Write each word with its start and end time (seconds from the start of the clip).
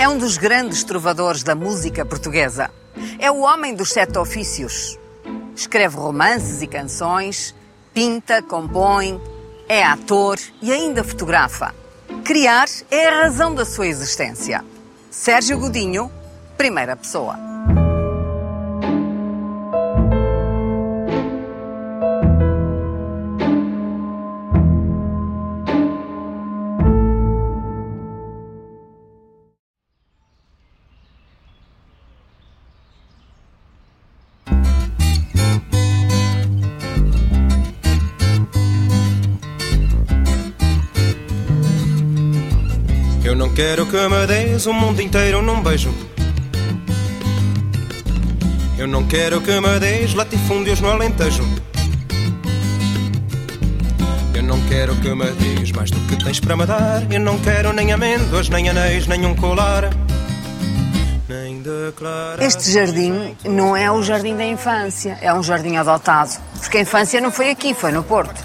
É 0.00 0.08
um 0.08 0.16
dos 0.16 0.38
grandes 0.38 0.82
trovadores 0.82 1.42
da 1.42 1.54
música 1.54 2.06
portuguesa. 2.06 2.70
É 3.18 3.30
o 3.30 3.40
homem 3.40 3.74
dos 3.74 3.90
sete 3.90 4.16
ofícios. 4.16 4.98
Escreve 5.54 5.94
romances 5.94 6.62
e 6.62 6.66
canções, 6.66 7.54
pinta, 7.92 8.40
compõe, 8.42 9.20
é 9.68 9.84
ator 9.84 10.38
e 10.62 10.72
ainda 10.72 11.04
fotografa. 11.04 11.74
Criar 12.24 12.66
é 12.90 13.08
a 13.08 13.24
razão 13.24 13.54
da 13.54 13.66
sua 13.66 13.88
existência. 13.88 14.64
Sérgio 15.10 15.58
Godinho, 15.58 16.10
primeira 16.56 16.96
pessoa. 16.96 17.49
Quero 43.60 43.84
que 43.84 44.08
me 44.08 44.26
des 44.26 44.64
o 44.64 44.72
mundo 44.72 45.02
inteiro 45.02 45.42
num 45.42 45.62
beijo. 45.62 45.92
Eu 48.78 48.88
não 48.88 49.06
quero 49.06 49.42
que 49.42 49.60
me 49.60 49.78
des 49.78 50.14
latifúndios 50.14 50.80
no 50.80 50.88
Alentejo. 50.88 51.46
Eu 54.32 54.42
não 54.44 54.58
quero 54.62 54.96
que 54.96 55.14
me 55.14 55.30
des 55.32 55.72
mais 55.72 55.90
do 55.90 56.00
que 56.08 56.24
tens 56.24 56.40
para 56.40 56.56
me 56.56 56.64
dar. 56.64 57.02
Eu 57.12 57.20
não 57.20 57.38
quero 57.40 57.74
nem 57.74 57.92
amêndoas, 57.92 58.48
nem 58.48 58.70
anéis, 58.70 59.06
nem 59.06 59.26
um 59.26 59.36
colar. 59.36 59.90
Este 62.40 62.72
jardim 62.72 63.36
não 63.44 63.76
é 63.76 63.92
o 63.92 64.02
jardim 64.02 64.38
da 64.38 64.46
infância, 64.46 65.18
é 65.20 65.34
um 65.34 65.42
jardim 65.42 65.76
adotado. 65.76 66.30
Porque 66.58 66.78
a 66.78 66.80
infância 66.80 67.20
não 67.20 67.30
foi 67.30 67.50
aqui, 67.50 67.74
foi 67.74 67.92
no 67.92 68.02
Porto. 68.02 68.42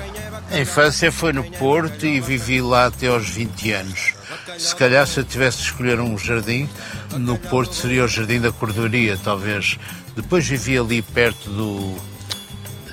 A 0.51 0.59
infância 0.59 1.09
foi 1.09 1.31
no 1.31 1.45
Porto 1.45 2.05
e 2.05 2.19
vivi 2.19 2.59
lá 2.59 2.87
até 2.87 3.07
aos 3.07 3.29
20 3.29 3.71
anos. 3.71 4.14
Se 4.57 4.75
calhar, 4.75 5.05
se 5.05 5.19
eu 5.19 5.23
tivesse 5.23 5.57
de 5.57 5.63
escolher 5.63 5.99
um 5.99 6.17
jardim, 6.17 6.69
no 7.13 7.37
Porto 7.37 7.73
seria 7.73 8.03
o 8.03 8.07
Jardim 8.07 8.39
da 8.39 8.51
Cordoaria, 8.51 9.19
talvez. 9.23 9.77
Depois 10.15 10.47
vivi 10.47 10.77
ali 10.77 11.01
perto 11.01 11.49
do. 11.49 11.95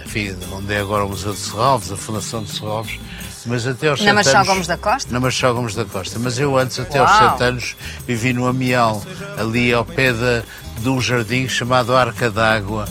Enfim, 0.04 0.36
onde 0.52 0.74
é 0.74 0.80
agora 0.80 1.04
o 1.04 1.08
Museu 1.08 1.32
de 1.32 1.38
Serralves, 1.38 1.90
a 1.90 1.96
Fundação 1.96 2.42
de 2.42 2.50
Serralves. 2.50 2.98
Mas 3.46 3.66
até 3.66 3.88
aos 3.88 4.00
Na 4.00 4.14
Machado 4.14 4.46
Gomes 4.46 4.66
da 4.66 4.76
Costa? 4.76 5.12
Na 5.12 5.18
Machado 5.18 5.54
Gomes 5.54 5.74
da 5.74 5.84
Costa. 5.84 6.18
Mas 6.18 6.38
eu 6.38 6.56
antes, 6.56 6.78
até 6.78 7.00
Uau. 7.00 7.08
aos 7.08 7.32
sete 7.32 7.42
anos, 7.42 7.76
vivi 8.06 8.32
no 8.32 8.46
Amial, 8.46 9.02
ali 9.36 9.72
ao 9.72 9.84
pé 9.84 10.12
de, 10.12 10.42
de 10.80 10.88
um 10.88 11.00
jardim 11.00 11.48
chamado 11.48 11.96
Arca 11.96 12.30
d'Água 12.30 12.86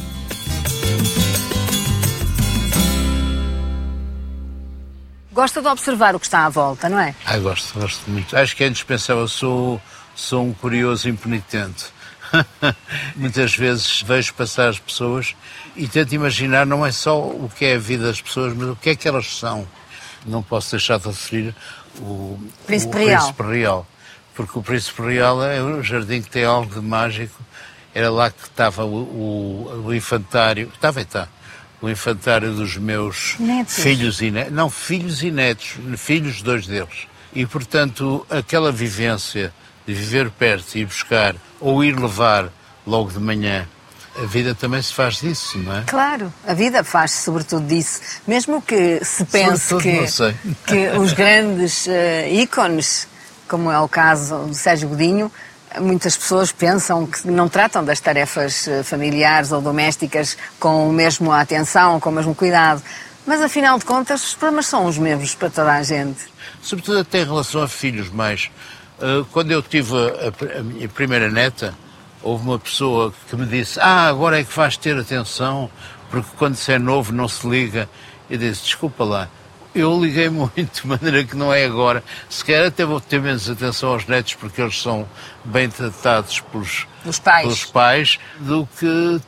Gosta 5.32 5.62
de 5.62 5.68
observar 5.68 6.14
o 6.14 6.20
que 6.20 6.26
está 6.26 6.46
à 6.46 6.50
volta, 6.50 6.90
não 6.90 7.00
é? 7.00 7.16
Ah, 7.26 7.38
gosto, 7.38 7.80
gosto 7.80 8.10
muito. 8.10 8.36
Acho 8.36 8.56
que 8.56 8.64
é 8.66 8.68
indispensável. 8.68 9.28
Sou, 9.30 9.82
sou 10.14 10.44
um 10.44 10.54
curioso 10.54 11.08
impenitente. 11.08 11.86
Muitas 13.16 13.56
vezes 13.56 14.02
vejo 14.02 14.34
passar 14.34 14.70
as 14.70 14.80
pessoas 14.80 15.36
e 15.76 15.88
tento 15.88 16.14
imaginar 16.14 16.66
não 16.66 16.86
é 16.86 16.92
só 16.92 17.18
o 17.20 17.50
que 17.56 17.66
é 17.66 17.76
a 17.76 17.80
vida 17.80 18.08
das 18.08 18.22
pessoas, 18.22 18.54
mas 18.56 18.70
o 18.70 18.76
que 18.76 18.90
é 18.90 18.96
que 18.96 19.08
elas 19.08 19.38
são. 19.38 19.66
Não 20.26 20.44
posso 20.44 20.72
deixar 20.72 21.00
de 21.00 21.08
referir 21.08 21.56
o 22.00 22.38
Príncipe, 22.68 22.96
o 22.96 23.00
Real. 23.00 23.22
Príncipe 23.22 23.44
Real. 23.44 23.88
Porque 24.36 24.60
o 24.60 24.62
Príncipe 24.62 25.02
Real 25.02 25.44
é 25.44 25.64
um 25.64 25.82
jardim 25.82 26.22
que 26.22 26.30
tem 26.30 26.44
algo 26.44 26.74
de 26.74 26.86
mágico. 26.86 27.42
Era 27.94 28.10
lá 28.10 28.30
que 28.30 28.44
estava 28.44 28.86
o, 28.86 28.96
o, 28.96 29.84
o 29.86 29.94
infantário. 29.94 30.72
Estava 30.74 31.00
e 31.00 31.04
está 31.04 31.28
o 31.82 31.90
infantário 31.90 32.54
dos 32.54 32.78
meus 32.78 33.36
netos. 33.40 33.76
filhos 33.76 34.22
e 34.22 34.30
netos. 34.30 34.54
Não, 34.54 34.70
filhos 34.70 35.24
e 35.24 35.32
netos, 35.32 35.76
filhos 35.98 36.42
dois 36.42 36.68
deles. 36.68 37.08
E, 37.34 37.46
portanto, 37.46 38.26
aquela 38.30 38.72
vivência 38.72 39.54
de 39.88 39.94
viver 39.94 40.30
perto 40.30 40.78
e 40.78 40.86
buscar 40.86 41.36
ou 41.60 41.84
ir 41.84 41.98
levar 41.98 42.52
logo 42.86 43.12
de 43.12 43.20
manhã 43.20 43.68
a 44.16 44.26
vida 44.26 44.54
também 44.54 44.82
se 44.82 44.94
faz 44.94 45.22
disso, 45.22 45.58
não 45.60 45.78
é? 45.78 45.84
Claro, 45.88 46.34
a 46.46 46.54
vida 46.54 46.84
faz-se 46.84 47.24
sobretudo 47.24 47.66
disso. 47.66 48.02
Mesmo 48.28 48.62
que 48.62 49.04
se 49.06 49.24
pense 49.24 49.74
que, 49.78 50.06
que 50.68 50.90
os 50.98 51.14
grandes 51.14 51.88
uh, 51.88 52.28
ícones, 52.30 53.08
como 53.48 53.72
é 53.72 53.80
o 53.80 53.88
caso 53.88 54.48
do 54.48 54.54
Sérgio 54.54 54.90
Godinho, 54.90 55.32
Muitas 55.80 56.18
pessoas 56.18 56.52
pensam 56.52 57.06
que 57.08 57.28
não 57.28 57.48
tratam 57.48 57.84
das 57.84 58.00
tarefas 58.00 58.68
eh, 58.68 58.84
familiares 58.84 59.52
ou 59.52 59.62
domésticas 59.62 60.38
com 60.60 60.90
o 60.90 60.94
mesmo 60.94 61.32
atenção, 61.32 62.00
com 62.00 62.10
o 62.10 62.14
mesmo 62.14 62.36
cuidado. 62.36 62.82
Mas, 63.26 63.42
afinal 63.42 63.78
de 63.80 63.86
contas, 63.86 64.24
os 64.24 64.34
problemas 64.34 64.66
são 64.66 64.86
os 64.86 64.98
mesmos 64.98 65.34
para 65.34 65.50
toda 65.50 65.72
a 65.72 65.84
gente. 65.84 66.20
Sobretudo 66.62 67.00
até 67.00 67.22
em 67.22 67.26
relação 67.26 67.62
a 67.62 67.68
filhos 67.68 68.10
mais. 68.10 68.52
Eh, 69.00 69.24
quando 69.32 69.52
eu 69.52 69.62
tive 69.62 69.96
a 70.58 70.62
minha 70.62 70.90
primeira 70.90 71.30
neta, 71.30 71.74
houve 72.22 72.44
uma 72.44 72.60
pessoa 72.60 73.14
que 73.30 73.36
me 73.36 73.46
disse 73.46 73.80
ah, 73.80 74.08
agora 74.08 74.40
é 74.40 74.44
que 74.44 74.56
vais 74.56 74.78
ter 74.78 74.98
atenção, 74.98 75.70
porque 76.10 76.30
quando 76.38 76.56
se 76.56 76.72
é 76.72 76.80
novo 76.80 77.12
não 77.12 77.28
se 77.28 77.48
liga. 77.48 77.90
Eu 78.30 78.38
disse, 78.38 78.64
desculpa 78.64 79.04
lá, 79.04 79.30
eu 79.74 80.00
liguei 80.00 80.30
muito, 80.30 80.82
de 80.82 80.88
maneira 80.88 81.24
que 81.24 81.36
não 81.36 81.54
é 81.54 81.66
agora. 81.66 82.04
Se 82.30 82.44
calhar 82.44 82.68
até 82.68 82.86
vou 82.86 83.00
ter 83.00 83.22
menos 83.22 83.50
atenção 83.50 83.90
aos 83.90 84.06
netos, 84.06 84.34
porque 84.36 84.62
eles 84.62 84.82
são 84.82 85.08
bem 85.44 85.70
tratados 85.70 86.40
pelos, 86.40 86.88
pais. 87.24 87.42
pelos 87.42 87.66
pais, 87.66 88.20
do 88.40 88.68
que 88.78 89.22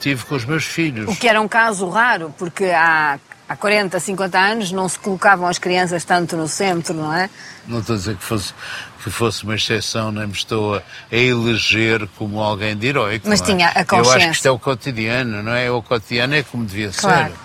tive 0.00 0.24
com 0.24 0.34
os 0.34 0.44
meus 0.44 0.64
filhos. 0.64 1.08
O 1.08 1.16
que 1.16 1.28
era 1.28 1.40
um 1.40 1.48
caso 1.48 1.88
raro, 1.88 2.34
porque 2.38 2.66
há, 2.66 3.18
há 3.48 3.56
40, 3.56 3.98
50 3.98 4.38
anos 4.38 4.72
não 4.72 4.88
se 4.88 4.98
colocavam 4.98 5.46
as 5.46 5.58
crianças 5.58 6.04
tanto 6.04 6.36
no 6.36 6.48
centro, 6.48 6.94
não 6.94 7.12
é? 7.12 7.28
Não 7.66 7.80
estou 7.80 7.94
a 7.94 7.98
dizer 7.98 8.16
que 8.16 8.24
fosse, 8.24 8.54
que 9.02 9.10
fosse 9.10 9.44
uma 9.44 9.56
exceção, 9.56 10.12
nem 10.12 10.26
me 10.26 10.32
estou 10.32 10.76
a, 10.76 10.82
a 11.10 11.16
eleger 11.16 12.08
como 12.16 12.40
alguém 12.40 12.76
de 12.76 12.86
heróico. 12.86 13.28
Mas 13.28 13.40
é? 13.40 13.44
tinha 13.44 13.68
a 13.68 13.84
consciência. 13.84 13.96
Eu 13.96 14.16
acho 14.16 14.26
que 14.26 14.34
isto 14.36 14.46
é 14.46 14.50
o 14.50 14.58
cotidiano, 14.58 15.42
não 15.42 15.52
é? 15.52 15.70
O 15.70 15.82
cotidiano 15.82 16.34
é 16.34 16.42
como 16.42 16.64
devia 16.64 16.90
claro. 16.90 17.32
ser. 17.32 17.38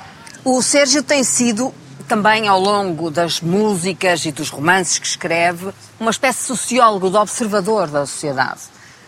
O 0.45 0.61
Sérgio 0.61 1.03
tem 1.03 1.23
sido 1.25 1.73
também 2.07 2.47
ao 2.47 2.59
longo 2.59 3.11
das 3.11 3.41
músicas 3.41 4.25
e 4.25 4.31
dos 4.31 4.49
romances 4.49 4.97
que 4.97 5.07
escreve, 5.07 5.71
uma 5.99 6.11
espécie 6.11 6.39
de 6.39 6.45
sociólogo, 6.45 7.09
de 7.09 7.17
observador 7.17 7.87
da 7.87 8.05
sociedade, 8.05 8.61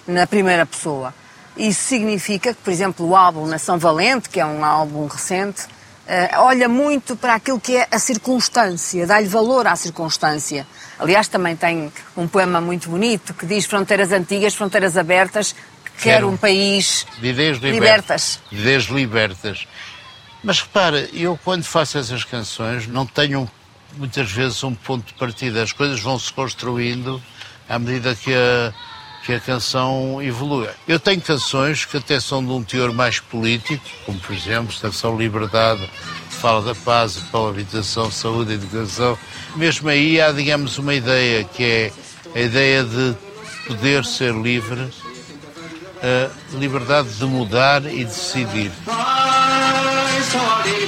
na 0.05 0.27
primeira 0.27 0.65
pessoa. 0.65 1.13
Isso 1.55 1.81
significa 1.81 2.53
que, 2.53 2.61
por 2.61 2.71
exemplo, 2.71 3.07
o 3.07 3.15
álbum 3.15 3.45
Nação 3.45 3.77
Valente, 3.77 4.29
que 4.29 4.39
é 4.39 4.45
um 4.45 4.63
álbum 4.63 5.07
recente, 5.07 5.63
uh, 5.63 6.39
olha 6.39 6.67
muito 6.67 7.15
para 7.15 7.35
aquilo 7.35 7.59
que 7.59 7.77
é 7.77 7.87
a 7.89 7.99
circunstância, 7.99 9.07
dá-lhe 9.07 9.27
valor 9.27 9.65
à 9.67 9.75
circunstância. 9.75 10.67
Aliás, 10.97 11.27
também 11.27 11.55
tem 11.55 11.91
um 12.17 12.27
poema 12.27 12.59
muito 12.59 12.89
bonito 12.89 13.33
que 13.33 13.45
diz 13.45 13.65
fronteiras 13.65 14.11
antigas, 14.11 14.53
fronteiras 14.53 14.97
abertas, 14.97 15.55
quer 16.01 16.23
um 16.23 16.37
país 16.37 17.05
de 17.19 17.27
ideias 17.27 17.57
libertas. 17.57 18.39
De 18.49 18.59
ideias 18.59 18.83
libertas. 18.85 19.67
Mas 20.43 20.61
repara, 20.61 21.09
eu 21.13 21.37
quando 21.43 21.63
faço 21.63 21.97
essas 21.97 22.23
canções 22.23 22.87
não 22.87 23.05
tenho 23.05 23.49
muitas 23.97 24.31
vezes 24.31 24.63
um 24.63 24.73
ponto 24.73 25.05
de 25.05 25.13
partida. 25.13 25.63
As 25.63 25.73
coisas 25.73 25.99
vão 25.99 26.17
se 26.17 26.31
construindo 26.31 27.21
à 27.67 27.77
medida 27.77 28.15
que 28.15 28.33
a, 28.33 28.73
que 29.25 29.33
a 29.33 29.39
canção 29.39 30.21
evolui. 30.21 30.69
Eu 30.87 30.99
tenho 30.99 31.21
canções 31.21 31.85
que 31.85 31.97
até 31.97 32.19
são 32.19 32.43
de 32.43 32.51
um 32.51 32.63
teor 32.63 32.93
mais 32.93 33.19
político, 33.19 33.83
como 34.05 34.19
por 34.19 34.35
exemplo 34.35 34.73
a 34.77 34.81
canção 34.81 35.17
Liberdade, 35.17 35.89
que 36.29 36.35
fala 36.35 36.61
da 36.61 36.75
paz, 36.75 37.15
da 37.15 37.39
habitação, 37.47 38.09
saúde, 38.09 38.53
educação. 38.53 39.17
Mesmo 39.55 39.89
aí 39.89 40.21
há, 40.21 40.31
digamos, 40.31 40.77
uma 40.77 40.93
ideia 40.93 41.43
que 41.43 41.63
é 41.63 41.91
a 42.33 42.39
ideia 42.39 42.83
de 42.83 43.15
poder 43.67 44.05
ser 44.05 44.33
livre, 44.33 44.89
a 46.01 46.57
liberdade 46.57 47.09
de 47.09 47.25
mudar 47.25 47.85
e 47.85 48.05
decidir 48.05 48.71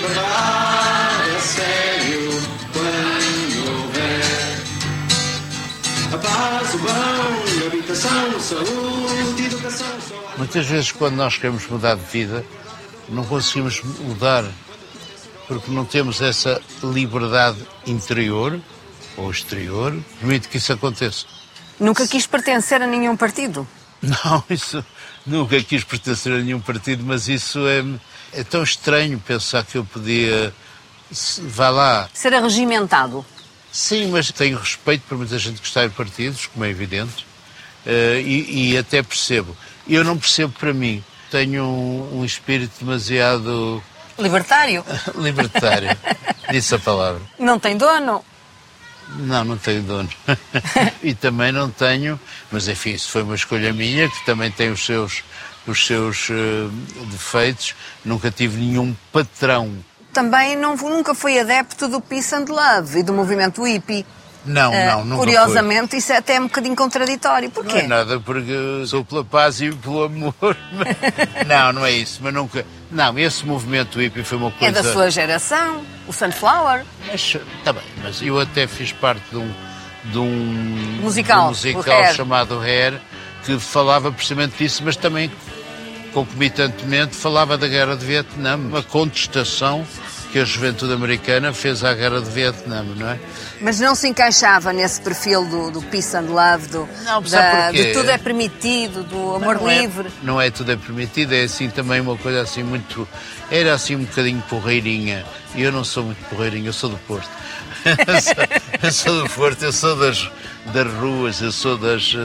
a 0.02 0.08
liberdade 0.08 1.30
é 1.30 1.40
sério 1.40 2.32
quando 2.74 3.82
houver 3.82 4.64
a 6.14 6.18
paz, 6.18 6.74
o 6.74 6.78
bem, 6.80 7.64
a 7.64 7.68
habitação, 7.68 8.40
saúde, 8.40 9.46
educação. 9.46 9.88
Muitas 10.38 10.66
vezes, 10.66 10.92
quando 10.92 11.16
nós 11.16 11.38
queremos 11.38 11.68
mudar 11.68 11.96
de 11.96 12.06
vida, 12.06 12.44
não 13.10 13.24
conseguimos 13.24 13.82
mudar 14.00 14.46
porque 15.48 15.70
não 15.70 15.86
temos 15.86 16.22
essa 16.22 16.62
liberdade 16.82 17.58
interior 17.86 18.60
ou 19.18 19.30
exterior, 19.30 19.94
permite 20.20 20.48
que 20.48 20.58
isso 20.58 20.72
aconteça. 20.72 21.26
Nunca 21.80 22.08
quis 22.08 22.26
pertencer 22.26 22.82
a 22.82 22.88
nenhum 22.88 23.18
partido? 23.18 23.68
Não, 24.02 24.44
isso 24.50 24.84
nunca 25.26 25.62
quis 25.62 25.84
pertencer 25.84 26.34
a 26.34 26.38
nenhum 26.38 26.60
partido, 26.60 27.04
mas 27.04 27.28
isso 27.28 27.60
é, 27.68 27.84
é 28.34 28.44
tão 28.44 28.64
estranho 28.64 29.20
pensar 29.20 29.64
que 29.66 29.78
eu 29.78 29.86
podia. 29.86 30.54
Vá 31.40 31.70
lá. 31.70 32.10
Ser 32.14 32.34
arregimentado. 32.34 33.26
Sim, 33.72 34.12
mas 34.12 34.32
tenho 34.32 34.58
respeito 34.58 35.04
por 35.08 35.18
muita 35.18 35.38
gente 35.40 35.62
que 35.62 35.68
está 35.68 35.86
em 35.86 35.90
partidos, 35.90 36.48
como 36.48 36.66
é 36.66 36.70
evidente, 36.70 37.26
e, 37.86 38.72
e, 38.72 38.78
até 38.78 39.02
percebo. 39.02 39.56
Eu 39.88 40.04
não 40.04 40.18
percebo 40.18 40.54
para 40.58 40.74
mim. 40.74 41.04
Tenho 41.30 41.64
um, 41.64 42.20
um 42.20 42.26
espírito 42.26 42.74
demasiado. 42.80 43.82
Libertário? 44.20 44.84
Libertário. 45.16 45.90
Disse 46.50 46.76
a 46.76 46.80
palavra. 46.80 47.22
Não 47.40 47.58
tem 47.58 47.78
dono? 47.78 48.24
Não, 49.16 49.44
não 49.44 49.58
tenho 49.58 49.82
dono. 49.84 50.10
e 51.02 51.14
também 51.14 51.52
não 51.52 51.70
tenho, 51.70 52.20
mas 52.52 52.68
enfim, 52.68 52.92
isso 52.92 53.10
foi 53.10 53.24
uma 53.24 53.36
escolha 53.36 53.74
minha, 53.74 54.10
que 54.10 54.26
também 54.26 54.52
tem 54.52 54.70
os 54.72 54.86
seus, 54.86 55.24
os 55.68 55.86
seus 55.86 56.30
uh, 56.30 56.70
defeitos. 57.12 57.76
Nunca 58.04 58.32
tive 58.32 58.58
nenhum 58.60 58.96
patrão. 59.12 59.72
Também 60.14 60.58
não, 60.58 60.76
nunca 60.76 61.16
fui 61.16 61.40
adepto 61.40 61.88
do 61.88 62.02
Peace 62.02 62.36
and 62.36 62.46
Love 62.50 63.00
e 63.00 63.04
do 63.04 63.14
movimento 63.14 63.64
hippie. 63.64 64.06
Não, 64.46 64.72
uh, 64.72 64.86
não, 64.86 65.06
nunca 65.06 65.18
Curiosamente, 65.20 65.90
foi. 65.92 66.00
isso 66.00 66.14
é 66.14 66.18
até 66.18 66.40
um 66.40 66.44
bocadinho 66.44 66.76
contraditório. 66.76 67.50
Porquê? 67.52 67.74
Não 67.74 67.80
é 67.80 67.88
nada, 67.88 68.20
porque 68.20 68.52
sou 68.88 69.06
pela 69.06 69.24
paz 69.24 69.62
e 69.62 69.72
pelo 69.72 70.04
amor. 70.04 70.34
não, 71.46 71.74
não 71.74 71.86
é 71.86 71.92
isso, 71.92 72.20
mas 72.24 72.34
nunca... 72.34 72.66
Não, 72.90 73.18
esse 73.20 73.46
movimento 73.46 74.00
hippie 74.00 74.24
foi 74.24 74.38
uma 74.38 74.52
coisa... 74.52 74.80
É 74.80 74.84
da 74.84 74.92
sua 74.92 75.12
geração, 75.12 75.84
o 76.08 76.14
Sunflower. 76.14 76.84
Mas, 77.08 77.38
está 77.60 77.72
bem, 77.72 77.84
mas 78.04 78.22
eu 78.22 78.40
até 78.40 78.66
fiz 78.68 78.92
parte 78.92 79.24
de 79.30 79.38
um... 79.38 79.54
De 80.04 80.18
um 80.18 80.98
musical, 81.00 81.52
de 81.54 81.70
um 81.70 81.74
musical 81.78 82.14
chamado 82.16 82.60
Hair, 82.60 83.00
que 83.46 83.60
falava 83.60 84.12
precisamente 84.12 84.58
disso, 84.58 84.82
mas 84.84 84.96
também 84.96 85.32
concomitantemente 86.14 87.16
falava 87.16 87.58
da 87.58 87.68
guerra 87.68 87.96
de 87.96 88.06
Vietnã, 88.06 88.56
uma 88.56 88.84
contestação 88.84 89.86
que 90.32 90.40
a 90.40 90.46
juventude 90.46 90.94
americana 90.94 91.52
fez 91.52 91.84
à 91.84 91.94
guerra 91.94 92.22
de 92.22 92.30
Vietnã, 92.30 92.84
não 92.84 93.10
é? 93.10 93.20
Mas 93.60 93.80
não 93.82 93.94
se 93.94 94.08
encaixava 94.08 94.72
nesse 94.72 95.02
perfil 95.02 95.44
do, 95.46 95.72
do 95.72 95.82
peace 95.82 96.16
and 96.16 96.22
love, 96.22 96.68
do, 96.68 96.88
não, 97.04 97.22
da, 97.22 97.72
de 97.72 97.92
tudo 97.92 98.10
é 98.10 98.18
permitido, 98.18 99.04
do 99.04 99.36
amor 99.36 99.56
não, 99.56 99.64
não 99.64 99.70
é- 99.70 99.82
livre. 99.82 100.08
É, 100.08 100.26
não 100.26 100.42
é 100.42 100.50
tudo 100.50 100.72
é 100.72 100.78
permitido, 100.78 101.34
é 101.34 101.44
assim 101.44 101.70
também 101.70 102.00
uma 102.00 102.18
coisa 102.18 102.42
assim 102.42 102.64
muito. 102.64 103.08
Era 103.50 103.74
assim 103.74 103.98
um 103.98 104.06
bocadinho 104.06 104.42
porreirinha. 104.50 105.26
E 105.54 105.64
eu 105.64 105.72
não 105.72 105.84
sou 105.84 106.06
muito 106.06 106.24
porreirinho, 106.30 106.68
eu 106.68 106.74
sou 106.74 106.90
do 106.90 106.98
Porto. 107.00 107.30
eu, 107.84 108.22
sou, 108.22 108.34
eu 108.84 108.92
sou 108.92 109.24
do 109.24 109.30
Porto, 109.32 109.64
eu 109.64 109.74
sou 109.74 109.96
das, 109.98 110.32
das 110.68 110.94
ruas, 110.94 111.42
eu 111.42 111.52
sou 111.52 111.78
das. 111.78 112.16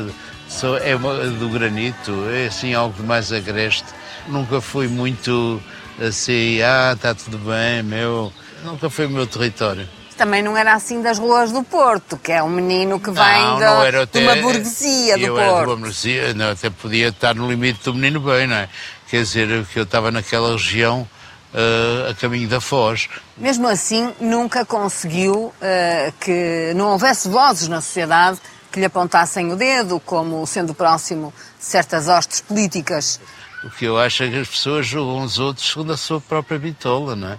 Sou, 0.49 0.77
é 0.79 0.97
do 0.97 1.49
granito, 1.49 2.13
é 2.31 2.47
assim 2.47 2.75
algo 2.75 3.03
mais 3.03 3.33
agreste. 3.33 3.87
Nunca 4.29 4.61
fui 4.61 4.89
muito 4.89 5.61
assim, 6.01 6.61
ah, 6.63 6.93
está 6.95 7.15
tudo 7.15 7.39
bem, 7.39 7.83
meu. 7.83 8.33
Nunca 8.65 8.89
foi 8.89 9.07
o 9.07 9.11
meu 9.11 9.27
território. 9.27 9.89
Também 10.17 10.43
não 10.43 10.57
era 10.57 10.73
assim 10.73 11.03
das 11.03 11.19
ruas 11.19 11.53
do 11.53 11.63
Porto, 11.63 12.17
que 12.17 12.33
é 12.33 12.43
um 12.43 12.49
menino 12.49 12.99
que 12.99 13.11
vem 13.11 13.43
não, 13.43 13.59
da, 13.59 13.91
não 13.93 14.03
até, 14.03 14.19
de 14.19 14.27
uma 14.27 14.37
burguesia 14.37 15.19
do 15.19 15.25
eu 15.25 15.35
Porto. 15.35 15.47
Era 15.47 15.61
de 15.61 15.67
uma 15.67 15.77
burguesia, 15.77 16.35
não, 16.35 16.51
até 16.51 16.71
podia 16.71 17.09
estar 17.09 17.35
no 17.35 17.49
limite 17.49 17.85
do 17.85 17.93
menino 17.93 18.21
bem, 18.21 18.47
não 18.47 18.57
é? 18.57 18.69
Quer 19.11 19.23
dizer, 19.23 19.67
que 19.67 19.79
eu 19.79 19.83
estava 19.83 20.11
naquela 20.11 20.53
região 20.53 21.07
uh, 21.53 22.11
a 22.11 22.15
caminho 22.15 22.49
da 22.49 22.61
Foz. 22.61 23.09
Mesmo 23.37 23.69
assim, 23.69 24.13
nunca 24.19 24.65
conseguiu 24.65 25.35
uh, 25.35 26.13
que 26.19 26.73
não 26.75 26.93
houvesse 26.93 27.29
vozes 27.29 27.69
na 27.69 27.81
sociedade 27.81 28.39
que 28.77 28.81
lhe 28.81 28.87
apontassem 28.87 29.51
o 29.51 29.57
dedo, 29.57 29.99
como 29.99 30.47
sendo 30.47 30.75
próximo 30.75 31.33
de 31.59 31.65
certas 31.65 32.09
hostes 32.09 32.43
políticas 32.43 33.19
o 33.65 33.71
que 33.71 33.85
eu 33.85 33.99
acho 33.99 34.23
é 34.23 34.29
que 34.29 34.37
as 34.37 34.49
pessoas 34.49 34.87
julgam 34.87 35.25
os 35.25 35.39
outros 35.39 35.69
segundo 35.69 35.93
a 35.93 35.97
sua 35.97 36.21
própria 36.21 36.57
bitola, 36.59 37.17
não 37.17 37.33
é? 37.33 37.39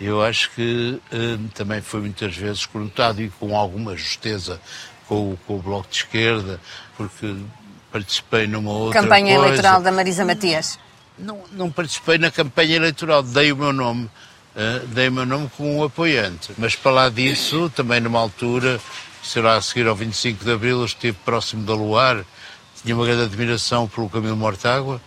Eu 0.00 0.22
acho 0.22 0.50
que 0.50 1.00
hum, 1.12 1.48
também 1.54 1.80
foi 1.80 2.00
muitas 2.00 2.36
vezes 2.36 2.66
conotado 2.66 3.22
e 3.22 3.28
com 3.28 3.56
alguma 3.56 3.96
justeza 3.96 4.60
com, 5.06 5.36
com, 5.46 5.56
o 5.56 5.62
Bloco 5.62 5.88
de 5.88 5.98
Esquerda, 5.98 6.60
porque 6.96 7.32
participei 7.92 8.46
numa 8.46 8.72
outra 8.72 9.02
Campanha 9.02 9.34
coisa. 9.34 9.46
eleitoral 9.46 9.80
da 9.80 9.92
Marisa 9.92 10.24
Matias? 10.24 10.78
Não, 11.16 11.42
não 11.52 11.70
participei 11.70 12.18
na 12.18 12.30
campanha 12.30 12.76
eleitoral, 12.76 13.22
dei 13.22 13.52
o 13.52 13.56
meu 13.56 13.72
nome, 13.72 14.10
uh, 14.56 14.86
dei 14.88 15.08
o 15.08 15.12
meu 15.12 15.26
nome 15.26 15.50
como 15.56 15.78
um 15.78 15.84
apoiante. 15.84 16.52
Mas 16.58 16.74
para 16.74 16.90
lá 16.90 17.08
disso, 17.08 17.70
também 17.74 18.00
numa 18.00 18.18
altura, 18.18 18.80
será 19.22 19.56
a 19.56 19.62
seguir 19.62 19.86
ao 19.86 19.94
25 19.94 20.44
de 20.44 20.52
Abril, 20.52 20.80
eu 20.80 20.84
estive 20.84 21.16
próximo 21.24 21.64
da 21.64 21.74
Luar, 21.74 22.24
tinha 22.82 22.94
uma 22.94 23.04
grande 23.04 23.24
admiração 23.24 23.88
pelo 23.88 24.08
Camilo 24.08 24.36
Mortágua, 24.36 25.00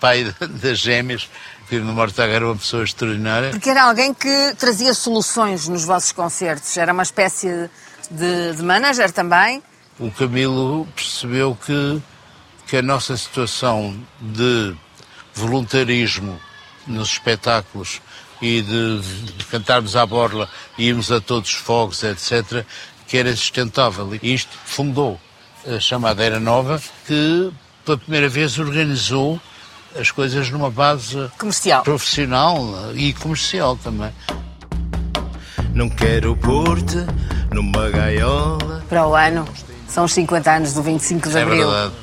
pai 0.00 0.34
das 0.62 0.78
gêmeas, 0.78 1.28
no 1.70 1.92
Mortágua 1.92 2.34
era 2.34 2.46
uma 2.46 2.56
pessoa 2.56 2.84
extraordinária. 2.84 3.50
Porque 3.50 3.70
era 3.70 3.84
alguém 3.84 4.14
que 4.14 4.54
trazia 4.56 4.94
soluções 4.94 5.68
nos 5.68 5.84
vossos 5.84 6.12
concertos, 6.12 6.76
era 6.76 6.92
uma 6.92 7.02
espécie 7.02 7.70
de, 8.10 8.52
de 8.54 8.62
manager 8.62 9.10
também. 9.10 9.62
O 9.98 10.10
Camilo 10.10 10.86
percebeu 10.94 11.56
que, 11.64 12.02
que 12.66 12.76
a 12.76 12.82
nossa 12.82 13.16
situação 13.16 13.98
de 14.20 14.76
voluntarismo 15.34 16.40
nos 16.86 17.12
espetáculos 17.12 18.00
e 18.40 18.62
de, 18.62 19.00
de 19.00 19.44
cantarmos 19.46 19.96
à 19.96 20.04
borla 20.04 20.48
irmos 20.78 21.10
a 21.10 21.20
todos 21.20 21.50
os 21.50 21.56
fogos, 21.56 22.02
etc., 22.02 22.64
que 23.06 23.16
era 23.16 23.34
sustentável. 23.34 24.08
E 24.22 24.34
isto 24.34 24.56
fundou 24.64 25.20
a 25.66 25.80
chamada 25.80 26.22
Era 26.22 26.40
Nova, 26.40 26.80
que 27.06 27.52
pela 27.84 27.98
primeira 27.98 28.28
vez 28.28 28.58
organizou 28.58 29.40
as 29.98 30.10
coisas 30.10 30.50
numa 30.50 30.70
base 30.70 31.30
comercial. 31.38 31.82
profissional 31.82 32.60
e 32.94 33.12
comercial 33.14 33.76
também. 33.76 34.12
Não 35.72 35.88
quero 35.88 36.36
pôr-te 36.36 36.98
numa 37.52 37.90
gaiola. 37.90 38.84
Para 38.88 39.06
o 39.06 39.14
ano, 39.14 39.46
são 39.88 40.04
os 40.04 40.12
50 40.12 40.50
anos 40.50 40.72
do 40.74 40.82
25 40.82 41.28
de 41.28 41.38
é 41.38 41.42
Abril. 41.42 41.62
É 41.62 41.66
verdade. 41.66 41.94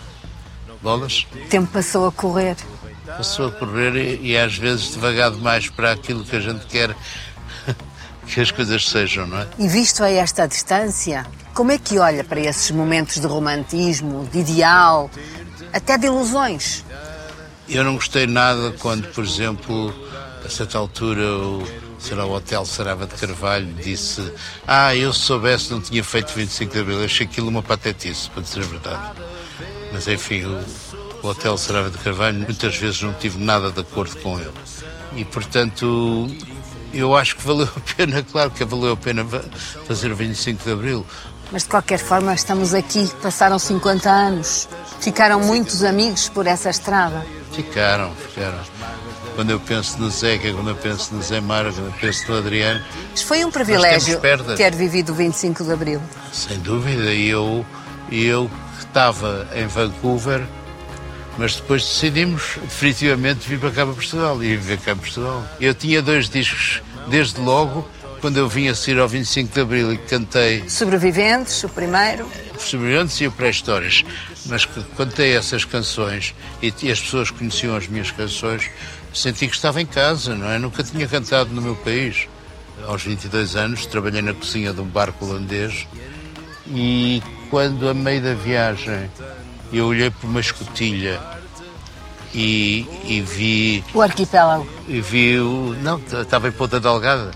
Bolas? 0.82 1.26
O 1.34 1.48
tempo 1.50 1.72
passou 1.72 2.08
a 2.08 2.12
correr. 2.12 2.58
Passou 3.06 3.48
a 3.48 3.52
correr 3.52 3.96
e, 3.96 4.32
e 4.32 4.38
às 4.38 4.58
vezes 4.58 4.92
devagar 4.92 5.32
demais 5.32 5.70
para 5.70 5.92
aquilo 5.92 6.24
que 6.26 6.36
a 6.36 6.40
gente 6.40 6.66
quer 6.66 6.96
que 8.28 8.42
as 8.42 8.52
coisas 8.52 8.88
sejam, 8.88 9.28
não 9.28 9.40
é? 9.40 9.48
E 9.60 9.68
visto 9.68 10.04
a 10.04 10.10
esta 10.10 10.48
distância, 10.48 11.26
como 11.54 11.72
é 11.72 11.78
que 11.78 12.00
olha 12.00 12.24
para 12.24 12.40
esses 12.40 12.72
momentos 12.72 13.20
de 13.20 13.28
romantismo, 13.28 14.28
de 14.32 14.40
ideal, 14.40 15.10
até 15.72 15.98
de 15.98 16.08
ilusões? 16.08 16.84
Eu 17.70 17.84
não 17.84 17.96
gostei 17.96 18.28
nada 18.28 18.72
quando, 18.80 19.08
por 19.14 19.24
exemplo, 19.24 19.94
a 20.46 20.50
certa 20.50 20.78
altura 20.78 21.24
o, 21.24 21.64
será 22.00 22.26
o 22.26 22.34
Hotel 22.34 22.66
Sarava 22.66 23.08
de 23.08 23.16
Carvalho 23.16 23.72
disse 23.74 24.34
ah, 24.68 24.96
eu 24.96 25.14
soubesse 25.14 25.72
não 25.72 25.80
tinha 25.80 26.04
feito 26.04 26.34
25 26.34 26.74
de 26.74 26.80
Abril. 26.80 27.00
Eu 27.00 27.06
achei 27.06 27.26
aquilo 27.26 27.48
uma 27.48 27.64
patetice, 27.64 28.30
para 28.30 28.42
dizer 28.42 28.64
a 28.64 28.68
verdade. 28.68 29.12
Mas 29.92 30.08
enfim, 30.08 30.44
o, 30.44 30.64
o 31.24 31.28
Hotel 31.28 31.58
Sarava 31.58 31.90
de 31.90 31.98
Carvalho 32.00 32.40
muitas 32.40 32.76
vezes 32.76 33.02
não 33.02 33.14
tive 33.14 33.42
nada 33.42 33.72
de 33.72 33.80
acordo 33.80 34.16
com 34.18 34.40
ele. 34.40 34.52
E 35.16 35.24
portanto, 35.24 36.28
eu 36.94 37.16
acho 37.16 37.36
que 37.36 37.46
valeu 37.46 37.68
a 37.76 37.96
pena, 37.96 38.24
claro 38.32 38.52
que 38.52 38.64
valeu 38.64 38.94
a 38.94 38.98
pena 38.98 39.26
fazer 39.88 40.12
o 40.12 40.16
25 40.16 40.64
de 40.64 40.72
Abril. 40.72 41.06
Mas 41.52 41.64
de 41.64 41.70
qualquer 41.70 42.00
forma 42.00 42.34
estamos 42.34 42.74
aqui, 42.74 43.10
passaram 43.22 43.60
50 43.60 44.10
anos. 44.10 44.68
Ficaram 45.00 45.40
muitos 45.40 45.84
amigos 45.84 46.30
por 46.30 46.48
essa 46.48 46.70
estrada. 46.70 47.26
Ficaram, 47.52 48.12
ficaram. 48.16 48.60
Quando 49.36 49.50
eu 49.50 49.60
penso 49.60 50.00
no 50.00 50.10
Zeca, 50.10 50.52
quando 50.54 50.70
eu 50.70 50.76
penso 50.76 51.14
no 51.14 51.22
Zé 51.22 51.42
Mara, 51.42 51.72
quando 51.72 51.88
eu 51.88 51.94
penso 51.94 52.32
no 52.32 52.38
Adriano. 52.38 52.84
Mas 53.12 53.22
foi 53.22 53.44
um 53.44 53.52
privilégio 53.52 54.20
ter 54.56 54.76
vivido 54.76 55.12
o 55.12 55.16
25 55.16 55.64
de 55.64 55.72
Abril. 55.72 56.02
Sem 56.32 56.60
dúvida. 56.60 57.14
E 57.14 57.30
eu, 57.30 57.66
eu 58.12 58.50
estava 58.80 59.48
em 59.56 59.66
Vancouver, 59.68 60.44
mas 61.38 61.56
depois 61.56 61.84
decidimos 61.84 62.58
definitivamente 62.62 63.48
vir 63.48 63.60
para 63.60 63.72
cá 63.72 63.86
para 63.86 63.94
Portugal 63.94 64.44
e 64.44 64.56
viver 64.56 64.78
cá 64.80 64.92
em 64.92 64.98
Portugal. 64.98 65.46
Eu 65.60 65.74
tinha 65.74 66.02
dois 66.02 66.30
discos 66.30 66.82
desde 67.08 67.40
logo, 67.42 67.88
quando 68.22 68.38
eu 68.38 68.48
vim 68.48 68.68
a 68.70 68.76
seguir 68.76 69.00
ao 69.00 69.08
25 69.08 69.54
de 69.54 69.60
Abril 69.62 69.94
e 69.94 69.98
cantei. 69.98 70.70
Sobreviventes, 70.70 71.64
o 71.64 71.70
primeiro. 71.70 72.26
Sobreviventes 72.58 73.20
e 73.20 73.28
o 73.28 73.32
Pré-Histórias 73.32 74.06
mas 74.46 74.66
que 74.66 74.82
cantei 74.98 75.36
essas 75.36 75.66
canções 75.66 76.36
e, 76.62 76.74
e, 76.82 76.92
as 76.92 77.00
pessoas 77.00 77.32
conheciam 77.32 77.76
as 77.76 77.88
minhas 77.88 78.12
canções, 78.12 78.70
senti 79.14 79.48
que 79.48 79.56
estava 79.56 79.82
em 79.82 79.86
casa, 79.86 80.36
não 80.36 80.50
é? 80.50 80.60
Nunca 80.60 80.84
tinha 80.84 81.08
cantado 81.08 81.54
no 81.54 81.62
meu 81.62 81.76
país. 81.76 82.28
Aos 82.88 83.04
22 83.04 83.56
anos 83.56 83.86
trabalhei 83.86 84.22
na 84.22 84.34
cozinha 84.34 84.74
de 84.74 84.82
um 84.82 84.86
barco 84.86 85.26
holandês 85.26 85.88
e 86.68 87.22
quando 87.50 87.88
a 87.88 87.94
meio 87.94 88.22
da 88.22 88.34
viagem 88.34 89.10
eu 89.78 89.88
olhei 89.88 90.10
por 90.10 90.28
uma 90.28 90.40
escotilha 90.40 91.22
e, 92.34 92.88
e 93.06 93.22
vi... 93.22 93.84
O 93.94 94.02
arquipélago. 94.02 94.68
E 94.88 95.02
vi 95.02 95.40
o... 95.40 95.76
Não, 95.82 96.00
estava 96.00 96.48
em 96.48 96.52
Ponta 96.52 96.80
Delgada 96.80 97.32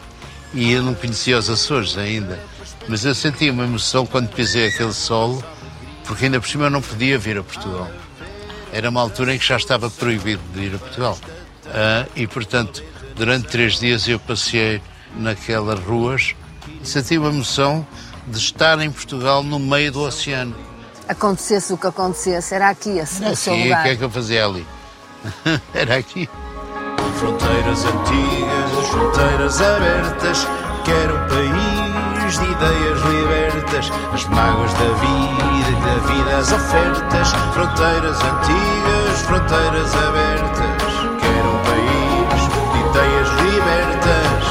e 0.53 0.72
eu 0.72 0.82
não 0.84 0.94
conhecia 0.94 1.38
os 1.38 1.50
Açores 1.50 1.98
ainda. 1.98 2.39
Mas 2.88 3.03
eu 3.03 3.13
senti 3.13 3.50
uma 3.50 3.63
emoção 3.63 4.06
quando 4.06 4.29
pisei 4.29 4.67
aquele 4.67 4.94
solo 4.94 5.44
porque 6.08 6.25
ainda 6.25 6.39
por 6.39 6.48
cima 6.48 6.65
eu 6.65 6.70
não 6.70 6.82
podia 6.82 7.20
vir 7.20 7.38
a 7.38 7.44
Portugal. 7.44 7.91
Era 8.72 8.89
uma 8.89 9.01
altura 9.01 9.36
em 9.36 9.38
que 9.38 9.46
já 9.46 9.58
estava 9.58 9.89
proibido 9.89 10.41
de 10.53 10.62
ir 10.62 10.75
a 10.75 10.79
Portugal. 10.79 11.17
Uh, 11.65 12.10
e, 12.15 12.25
portanto, 12.25 12.82
durante 13.15 13.48
três 13.50 13.77
dias 13.77 14.08
eu 14.08 14.17
passei 14.17 14.82
naquelas 15.15 15.79
ruas 15.79 16.34
e 16.82 16.88
senti 16.88 17.17
uma 17.17 17.29
emoção 17.29 17.86
de 18.25 18.38
estar 18.38 18.79
em 18.79 18.89
Portugal 18.89 19.44
no 19.44 19.60
meio 19.60 19.91
do 19.91 20.01
oceano. 20.01 20.56
Acontecesse 21.07 21.73
o 21.73 21.77
que 21.77 21.87
acontecesse, 21.87 22.53
era 22.55 22.69
aqui 22.69 22.97
esse, 22.99 23.23
o 23.23 23.35
seu 23.35 23.53
Aqui, 23.53 23.61
o 23.61 23.65
lugar. 23.65 23.83
que 23.83 23.89
é 23.89 23.95
que 23.95 24.03
eu 24.03 24.09
fazia 24.09 24.45
ali? 24.45 24.65
Era 25.73 25.95
aqui. 25.97 26.29
Fronteiras 27.19 27.83
antigas, 27.85 28.87
fronteiras 28.89 29.61
abertas. 29.61 30.47
Quero 30.85 31.15
um 31.15 31.27
país 31.27 32.37
de 32.37 32.45
ideias 32.45 33.01
libertas. 33.01 33.91
As 34.13 34.25
mágoas 34.25 34.71
da 34.73 34.85
vida 34.85 35.71
e 35.71 35.75
da 35.83 35.95
vida 36.13 36.37
as 36.37 36.51
ofertas. 36.51 37.29
Fronteiras 37.53 38.17
antigas, 38.21 39.21
fronteiras 39.25 39.95
abertas. 39.95 40.93
Quero 41.19 41.49
um 41.49 41.59
país 41.63 42.41
de 42.71 42.79
ideias 42.89 43.29
libertas. 43.41 44.43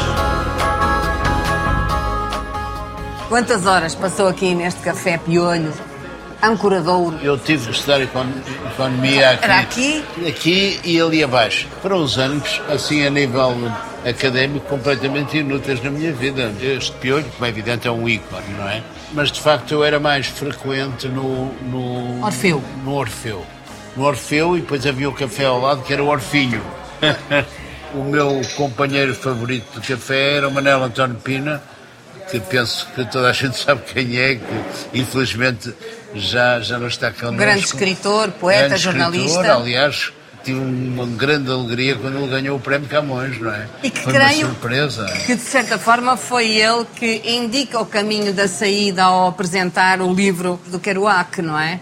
Quantas 3.29 3.67
horas 3.67 3.95
passou 3.95 4.29
aqui 4.29 4.55
neste 4.55 4.81
café 4.81 5.19
piolho, 5.19 5.73
ancoradouro? 6.43 7.19
Eu 7.23 7.39
tive 7.39 7.67
que 7.67 7.73
estudar 7.73 8.01
econ- 8.01 8.27
economia 8.73 9.31
aqui. 9.31 9.45
Era 9.45 9.59
aqui? 9.61 10.05
Aqui 10.27 10.81
e 10.85 11.01
ali 11.01 11.23
abaixo. 11.25 11.67
Foram 11.83 12.03
os 12.03 12.19
anos, 12.19 12.61
assim, 12.69 13.07
a 13.07 13.11
nível 13.11 13.55
académico, 14.05 14.67
completamente 14.67 15.39
inúteis 15.39 15.83
na 15.83 15.91
minha 15.91 16.13
vida. 16.13 16.53
Este 16.61 16.93
piolho, 16.93 17.25
como 17.35 17.47
é 17.47 17.49
evidente, 17.49 17.89
é 17.89 17.91
um 17.91 18.09
ícone, 18.09 18.47
não 18.59 18.69
é? 18.69 18.83
Mas, 19.13 19.31
de 19.33 19.41
facto, 19.41 19.73
eu 19.73 19.85
era 19.85 19.99
mais 19.99 20.27
frequente 20.27 21.09
no... 21.09 21.53
no 21.71 22.25
Orfeu. 22.25 22.63
No 22.85 22.95
Orfeu. 22.95 23.45
No 23.97 24.05
Orfeu 24.05 24.57
e 24.57 24.61
depois 24.61 24.87
havia 24.87 25.09
o 25.09 25.13
café 25.13 25.47
ao 25.47 25.61
lado, 25.61 25.83
que 25.83 25.93
era 25.93 26.03
o 26.03 26.09
Orfinho. 26.09 26.61
o 27.95 28.05
meu 28.05 28.41
companheiro 28.57 29.15
favorito 29.15 29.81
de 29.81 29.87
café 29.89 30.35
era 30.37 30.49
o 30.49 30.53
Manel 30.53 30.83
António 30.85 31.17
Pina, 31.17 31.63
que 32.31 32.41
penso 32.41 32.87
que 32.95 33.05
toda 33.07 33.31
a 33.31 33.33
gente 33.33 33.57
sabe 33.63 33.83
quem 33.93 34.19
é, 34.19 34.35
que 34.35 34.99
infelizmente 34.99 35.73
já, 36.19 36.61
já 36.61 36.79
não 36.79 36.89
está 36.89 37.11
connosco. 37.11 37.37
grande 37.39 37.65
escritor, 37.65 38.31
poeta, 38.33 38.69
Grande 38.69 38.83
jornalista. 38.83 39.41
escritor, 39.41 39.63
aliás, 39.63 40.13
tive 40.45 40.59
uma 40.61 41.07
grande 41.07 41.51
alegria 41.51 41.97
quando 41.97 42.19
ele 42.19 42.29
ganhou 42.29 42.57
o 42.57 42.61
Prémio 42.61 42.89
Camões, 42.89 43.41
não 43.41 43.53
é? 43.53 43.67
E 43.83 43.91
que 43.91 44.01
Foi 44.01 44.13
creio 44.13 44.47
uma 44.47 44.49
surpresa. 44.55 45.07
que, 45.27 45.35
de 45.35 45.43
certa 45.43 45.79
forma, 45.79 46.17
foi 46.17 46.49
ele 46.57 46.87
que 46.97 47.23
indica 47.25 47.81
o 47.81 47.87
caminho 47.87 48.33
da 48.33 48.47
saída 48.49 49.05
ao 49.05 49.29
apresentar 49.29 50.01
o 50.01 50.13
livro 50.15 50.61
do 50.69 50.79
Kerouac, 50.79 51.43
não 51.43 51.59
é? 51.59 51.81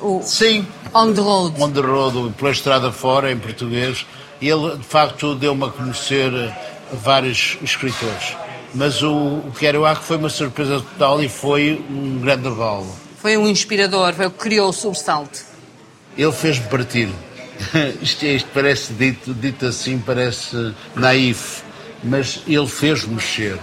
O 0.00 0.22
Sim, 0.22 0.66
On 0.92 1.12
the 1.12 1.20
Road. 1.20 1.62
On 1.62 1.70
the 1.70 1.80
Road, 1.80 2.32
pela 2.38 2.50
estrada 2.50 2.90
fora, 2.92 3.30
em 3.32 3.38
português, 3.38 4.06
e 4.40 4.48
ele, 4.48 4.76
de 4.76 4.84
facto, 4.84 5.34
deu-me 5.34 5.64
a 5.64 5.68
conhecer 5.68 6.30
vários 6.92 7.56
escritores. 7.62 8.36
Mas 8.74 9.02
o, 9.02 9.10
o 9.12 9.52
Kerouac 9.58 10.02
foi 10.02 10.16
uma 10.16 10.28
surpresa 10.28 10.80
total 10.80 11.22
e 11.22 11.28
foi 11.28 11.82
um 11.90 12.18
grande 12.20 12.48
avalo. 12.48 12.94
Foi 13.24 13.38
um 13.38 13.48
inspirador, 13.48 14.12
foi 14.12 14.26
o 14.26 14.30
que 14.30 14.36
criou 14.36 14.68
o 14.68 14.72
sobressalto. 14.74 15.40
Ele 16.14 16.30
fez-me 16.30 16.66
partir. 16.66 17.08
isto, 18.02 18.26
isto 18.26 18.50
parece 18.52 18.92
dito, 18.92 19.32
dito 19.32 19.64
assim, 19.64 19.98
parece 19.98 20.74
naif, 20.94 21.62
mas 22.02 22.42
ele 22.46 22.66
fez-me 22.66 23.14
mexer. 23.14 23.58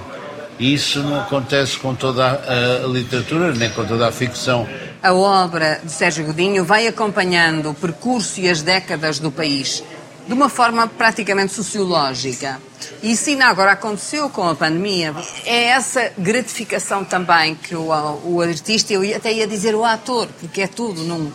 E 0.58 0.74
isso 0.74 1.04
não 1.04 1.22
acontece 1.22 1.78
com 1.78 1.94
toda 1.94 2.26
a, 2.26 2.86
a 2.86 2.88
literatura, 2.88 3.54
nem 3.54 3.70
com 3.70 3.86
toda 3.86 4.08
a 4.08 4.12
ficção. 4.12 4.68
A 5.04 5.14
obra 5.14 5.80
de 5.84 5.92
Sérgio 5.92 6.26
Godinho 6.26 6.66
vai 6.66 6.88
acompanhando 6.88 7.70
o 7.70 7.76
percurso 7.76 8.42
e 8.42 8.50
as 8.50 8.64
décadas 8.64 9.20
do 9.20 9.32
país 9.32 9.84
de 10.28 10.34
uma 10.34 10.50
forma 10.50 10.88
praticamente 10.88 11.54
sociológica. 11.54 12.60
E 13.02 13.12
isso 13.12 13.30
ainda 13.30 13.48
agora 13.48 13.72
aconteceu 13.72 14.30
com 14.30 14.48
a 14.48 14.56
pandemia. 14.56 15.14
É 15.46 15.66
essa 15.66 16.12
gratificação 16.18 17.04
também 17.04 17.56
que 17.56 17.76
o, 17.76 17.90
o 18.26 18.42
artista, 18.42 18.94
eu 18.94 19.16
até 19.16 19.32
ia 19.34 19.48
dizer 19.48 19.76
o 19.76 19.84
ator, 19.84 20.28
porque 20.40 20.62
é 20.62 20.68
tudo, 20.68 21.04
não 21.04 21.32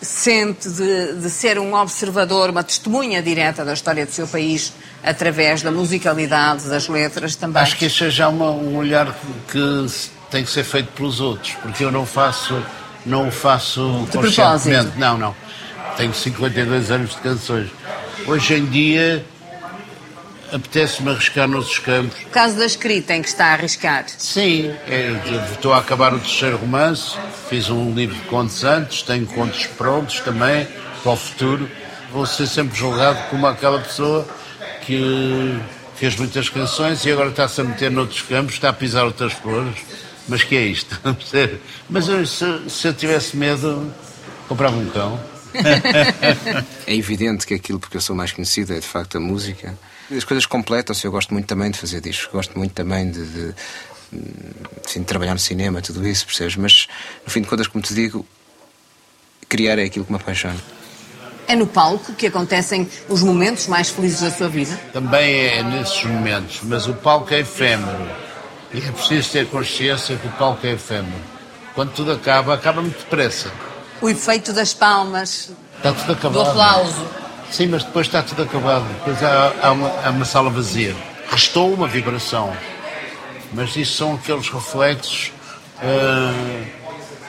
sente 0.00 0.68
de, 0.68 1.14
de 1.14 1.30
ser 1.30 1.58
um 1.58 1.74
observador, 1.74 2.50
uma 2.50 2.62
testemunha 2.62 3.22
direta 3.22 3.64
da 3.64 3.72
história 3.72 4.04
do 4.04 4.12
seu 4.12 4.26
país 4.26 4.72
através 5.02 5.62
da 5.62 5.70
musicalidade, 5.70 6.68
das 6.68 6.88
letras 6.88 7.34
também. 7.34 7.62
Acho 7.62 7.76
que 7.76 7.86
isso 7.86 8.04
é 8.04 8.10
já 8.10 8.28
uma, 8.28 8.50
um 8.50 8.76
olhar 8.76 9.12
que, 9.48 9.52
que 9.58 10.10
tem 10.30 10.44
que 10.44 10.50
ser 10.50 10.64
feito 10.64 10.92
pelos 10.92 11.20
outros, 11.20 11.52
porque 11.62 11.84
eu 11.84 11.90
não 11.90 12.04
faço, 12.04 12.62
não 13.04 13.28
o 13.28 13.30
faço 13.30 14.06
De 14.10 14.18
conscientemente. 14.18 14.90
propósito. 14.90 14.98
Não, 14.98 15.18
não. 15.18 15.34
Tenho 15.96 16.12
52 16.12 16.90
anos 16.90 17.10
de 17.10 17.16
canções. 17.16 17.70
Hoje 18.26 18.54
em 18.54 18.66
dia 18.66 19.24
apetece-me 20.52 21.10
arriscar 21.10 21.46
noutros 21.46 21.78
campos. 21.78 22.20
O 22.24 22.30
caso 22.30 22.56
da 22.56 22.66
escrita 22.66 23.14
em 23.14 23.22
que 23.22 23.28
está 23.28 23.46
a 23.46 23.52
arriscar. 23.52 24.04
Sim, 24.08 24.74
estou 25.52 25.72
a 25.72 25.78
acabar 25.78 26.12
o 26.12 26.18
terceiro 26.18 26.56
romance, 26.56 27.16
fiz 27.48 27.70
um 27.70 27.94
livro 27.94 28.16
de 28.16 28.22
contos 28.22 28.64
antes, 28.64 29.02
tenho 29.02 29.26
contos 29.26 29.66
prontos 29.66 30.20
também 30.20 30.66
para 31.02 31.12
o 31.12 31.16
futuro. 31.16 31.70
Vou 32.12 32.26
ser 32.26 32.48
sempre 32.48 32.76
julgado 32.76 33.18
como 33.30 33.46
aquela 33.46 33.78
pessoa 33.78 34.26
que 34.84 35.56
fez 35.94 36.16
muitas 36.16 36.48
canções 36.48 37.04
e 37.04 37.12
agora 37.12 37.30
está-se 37.30 37.60
a 37.60 37.64
meter 37.64 37.92
noutros 37.92 38.22
campos, 38.22 38.54
está 38.54 38.70
a 38.70 38.72
pisar 38.72 39.04
outras 39.04 39.34
flores. 39.34 39.78
Mas 40.28 40.42
que 40.42 40.56
é 40.56 40.62
isto? 40.62 41.00
Mas 41.88 42.08
eu, 42.08 42.26
se, 42.26 42.44
se 42.68 42.88
eu 42.88 42.94
tivesse 42.94 43.36
medo, 43.36 43.92
comprava 44.48 44.76
um 44.76 44.88
cão. 44.90 45.35
É 46.86 46.94
evidente 46.94 47.46
que 47.46 47.54
aquilo 47.54 47.80
porque 47.80 47.96
eu 47.96 48.00
sou 48.00 48.14
mais 48.14 48.32
conhecido 48.32 48.72
é 48.72 48.78
de 48.78 48.86
facto 48.86 49.18
a 49.18 49.20
música. 49.20 49.76
As 50.14 50.24
coisas 50.24 50.46
completam-se. 50.46 51.04
Eu 51.04 51.10
gosto 51.10 51.32
muito 51.32 51.46
também 51.46 51.70
de 51.70 51.78
fazer 51.78 52.00
discos, 52.00 52.28
gosto 52.32 52.56
muito 52.56 52.72
também 52.72 53.10
de, 53.10 53.24
de, 53.26 53.54
enfim, 54.84 55.00
de 55.00 55.04
trabalhar 55.04 55.32
no 55.32 55.40
cinema, 55.40 55.82
tudo 55.82 56.06
isso, 56.06 56.26
percebes? 56.26 56.56
Mas 56.56 56.88
no 57.24 57.30
fim 57.30 57.40
de 57.40 57.48
contas, 57.48 57.66
como 57.66 57.82
te 57.82 57.92
digo, 57.92 58.26
criar 59.48 59.78
é 59.78 59.84
aquilo 59.84 60.04
que 60.04 60.12
me 60.12 60.18
apaixona. 60.18 60.58
É 61.48 61.54
no 61.54 61.66
palco 61.66 62.12
que 62.14 62.26
acontecem 62.26 62.88
os 63.08 63.22
momentos 63.22 63.68
mais 63.68 63.88
felizes 63.88 64.20
da 64.20 64.30
sua 64.30 64.48
vida? 64.48 64.76
Também 64.92 65.46
é 65.46 65.62
nesses 65.62 66.04
momentos, 66.04 66.60
mas 66.64 66.88
o 66.88 66.94
palco 66.94 67.32
é 67.32 67.40
efêmero. 67.40 68.10
E 68.74 68.78
é 68.78 68.90
preciso 68.90 69.30
ter 69.30 69.46
consciência 69.46 70.16
que 70.16 70.26
o 70.26 70.32
palco 70.32 70.66
é 70.66 70.72
efêmero. 70.72 71.14
Quando 71.74 71.92
tudo 71.92 72.12
acaba, 72.12 72.54
acaba 72.54 72.82
muito 72.82 72.98
depressa. 72.98 73.52
O 74.00 74.08
efeito 74.08 74.52
das 74.52 74.74
palmas, 74.74 75.50
Está 75.76 75.92
tudo 75.92 76.06
do 76.06 76.12
acabado. 76.12 76.48
aplauso. 76.50 77.06
Sim, 77.50 77.68
mas 77.68 77.84
depois 77.84 78.06
está 78.06 78.22
tudo 78.22 78.42
acabado. 78.42 78.84
Depois 78.94 79.22
há, 79.22 79.52
há 79.62 79.72
uma, 79.72 79.88
há 80.04 80.10
uma 80.10 80.24
sala 80.24 80.50
vazia. 80.50 80.94
Restou 81.30 81.72
uma 81.72 81.86
vibração. 81.88 82.54
Mas 83.52 83.76
isso 83.76 83.96
são 83.98 84.14
aqueles 84.14 84.48
reflexos 84.48 85.32
ah, 85.80 86.64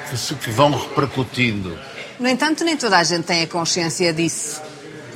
que, 0.09 0.17
se- 0.17 0.35
que 0.35 0.49
vão 0.49 0.71
repercutindo. 0.71 1.77
No 2.19 2.27
entanto, 2.27 2.63
nem 2.63 2.75
toda 2.75 2.97
a 2.97 3.03
gente 3.03 3.23
tem 3.25 3.43
a 3.43 3.47
consciência 3.47 4.11
disso. 4.11 4.61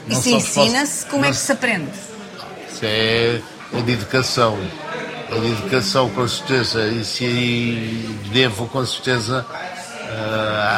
Não 0.07 0.19
Isso 0.19 0.29
só 0.29 0.35
ensina-se, 0.37 1.05
como 1.07 1.23
é 1.25 1.27
não 1.27 1.33
que 1.33 1.39
se- 1.39 1.45
se 1.47 1.51
aprende? 1.51 1.89
Isso 2.71 2.79
é 2.83 3.41
a 3.75 3.81
de 3.81 3.91
educação. 3.91 4.57
A 5.31 5.35
de 5.39 5.47
educação, 5.51 6.09
com 6.11 6.27
certeza. 6.27 6.87
Isso 6.87 7.23
aí 7.23 8.15
devo, 8.31 8.67
com 8.67 8.85
certeza, 8.85 9.45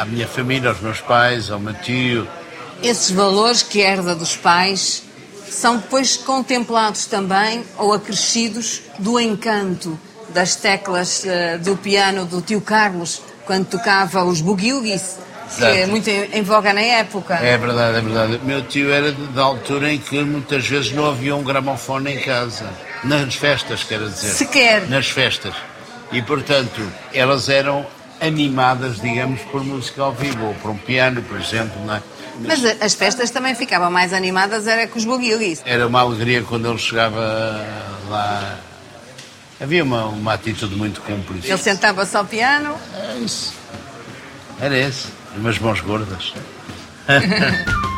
à 0.00 0.04
minha 0.04 0.26
família, 0.26 0.70
aos 0.70 0.80
meus 0.80 1.00
pais, 1.00 1.50
ao 1.50 1.58
meu 1.58 1.74
tio. 1.74 2.26
Esses 2.82 3.10
valores 3.10 3.62
que 3.62 3.80
herda 3.80 4.14
dos 4.14 4.36
pais 4.36 5.02
são 5.48 5.76
depois 5.76 6.16
contemplados 6.16 7.06
também 7.06 7.64
ou 7.78 7.92
acrescidos 7.92 8.82
do 8.98 9.18
encanto 9.20 9.98
das 10.34 10.56
teclas 10.56 11.24
eh, 11.24 11.58
do 11.58 11.76
piano 11.76 12.26
do 12.26 12.42
tio 12.42 12.60
Carlos, 12.60 13.22
quando 13.46 13.66
tocava 13.66 14.24
os 14.24 14.40
bugiugis, 14.40 15.18
que 15.56 15.64
é 15.64 15.86
muito 15.86 16.10
em, 16.10 16.42
voga 16.42 16.72
na 16.72 16.80
época. 16.80 17.34
É 17.34 17.56
verdade, 17.56 17.98
é 17.98 18.00
verdade. 18.00 18.40
Meu 18.42 18.62
tio 18.62 18.92
era 18.92 19.12
da 19.12 19.42
altura 19.42 19.92
em 19.92 19.98
que 19.98 20.20
muitas 20.24 20.66
vezes 20.66 20.92
não 20.92 21.06
havia 21.06 21.36
um 21.36 21.44
gramofone 21.44 22.14
em 22.14 22.20
casa. 22.20 22.68
Nas 23.04 23.34
festas, 23.36 23.84
quero 23.84 24.08
dizer. 24.08 24.30
Sequer. 24.30 24.88
Nas 24.88 25.08
festas. 25.08 25.54
E, 26.10 26.20
portanto, 26.22 26.80
elas 27.12 27.48
eram 27.48 27.86
animadas, 28.24 29.00
digamos, 29.00 29.40
por 29.42 29.62
música 29.64 30.02
ao 30.02 30.12
vivo, 30.12 30.46
ou 30.46 30.54
por 30.54 30.70
um 30.70 30.76
piano, 30.76 31.22
por 31.22 31.38
exemplo, 31.38 31.84
não 31.84 31.94
é? 31.94 32.02
Mas 32.40 32.64
as 32.80 32.94
festas 32.94 33.30
também 33.30 33.54
ficavam 33.54 33.90
mais 33.90 34.12
animadas 34.12 34.66
era 34.66 34.88
com 34.88 34.98
os 34.98 35.04
bugiugis. 35.04 35.62
Era 35.64 35.86
uma 35.86 36.00
alegria 36.00 36.42
quando 36.42 36.68
ele 36.68 36.78
chegava 36.78 37.64
lá. 38.08 38.58
Havia 39.60 39.84
uma, 39.84 40.06
uma 40.06 40.32
atitude 40.34 40.74
muito 40.74 41.00
cúmplice. 41.00 41.48
Ele 41.48 41.58
sentava-se 41.58 42.16
ao 42.16 42.24
piano, 42.24 42.76
Era 42.92 43.14
isso. 43.18 43.54
Era 44.60 44.76
esse. 44.76 45.08
Umas 45.36 45.58
mãos 45.58 45.80
gordas. 45.80 46.34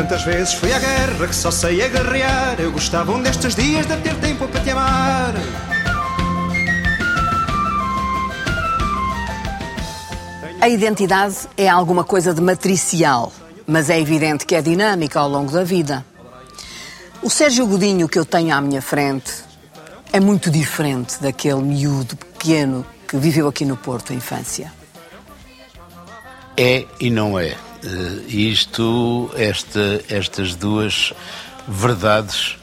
Tantas 0.00 0.22
vezes 0.22 0.54
fui 0.54 0.72
à 0.72 0.78
guerra 0.78 1.28
que 1.28 1.34
só 1.34 1.50
sei 1.50 1.84
agarrear. 1.84 2.58
Eu 2.58 2.72
gostava 2.72 3.12
um 3.12 3.20
destes 3.20 3.54
dias 3.54 3.84
de 3.84 3.94
ter 3.98 4.14
tempo 4.14 4.48
para 4.48 4.60
te 4.62 4.70
amar. 4.70 5.34
A 10.58 10.68
identidade 10.70 11.36
é 11.54 11.68
alguma 11.68 12.02
coisa 12.02 12.32
de 12.32 12.40
matricial, 12.40 13.30
mas 13.66 13.90
é 13.90 14.00
evidente 14.00 14.46
que 14.46 14.54
é 14.54 14.62
dinâmica 14.62 15.20
ao 15.20 15.28
longo 15.28 15.52
da 15.52 15.64
vida. 15.64 16.02
O 17.22 17.28
Sérgio 17.28 17.66
Godinho 17.66 18.08
que 18.08 18.18
eu 18.18 18.24
tenho 18.24 18.54
à 18.54 18.60
minha 18.62 18.80
frente 18.80 19.30
é 20.14 20.18
muito 20.18 20.50
diferente 20.50 21.20
daquele 21.20 21.60
miúdo 21.60 22.16
pequeno 22.16 22.86
que 23.06 23.18
viveu 23.18 23.46
aqui 23.46 23.66
no 23.66 23.76
Porto 23.76 24.14
a 24.14 24.16
infância. 24.16 24.72
É 26.56 26.86
e 26.98 27.10
não 27.10 27.38
é. 27.38 27.54
Uh, 27.82 28.28
isto, 28.28 29.30
esta, 29.36 30.04
estas 30.08 30.54
duas 30.54 31.14
verdades 31.66 32.56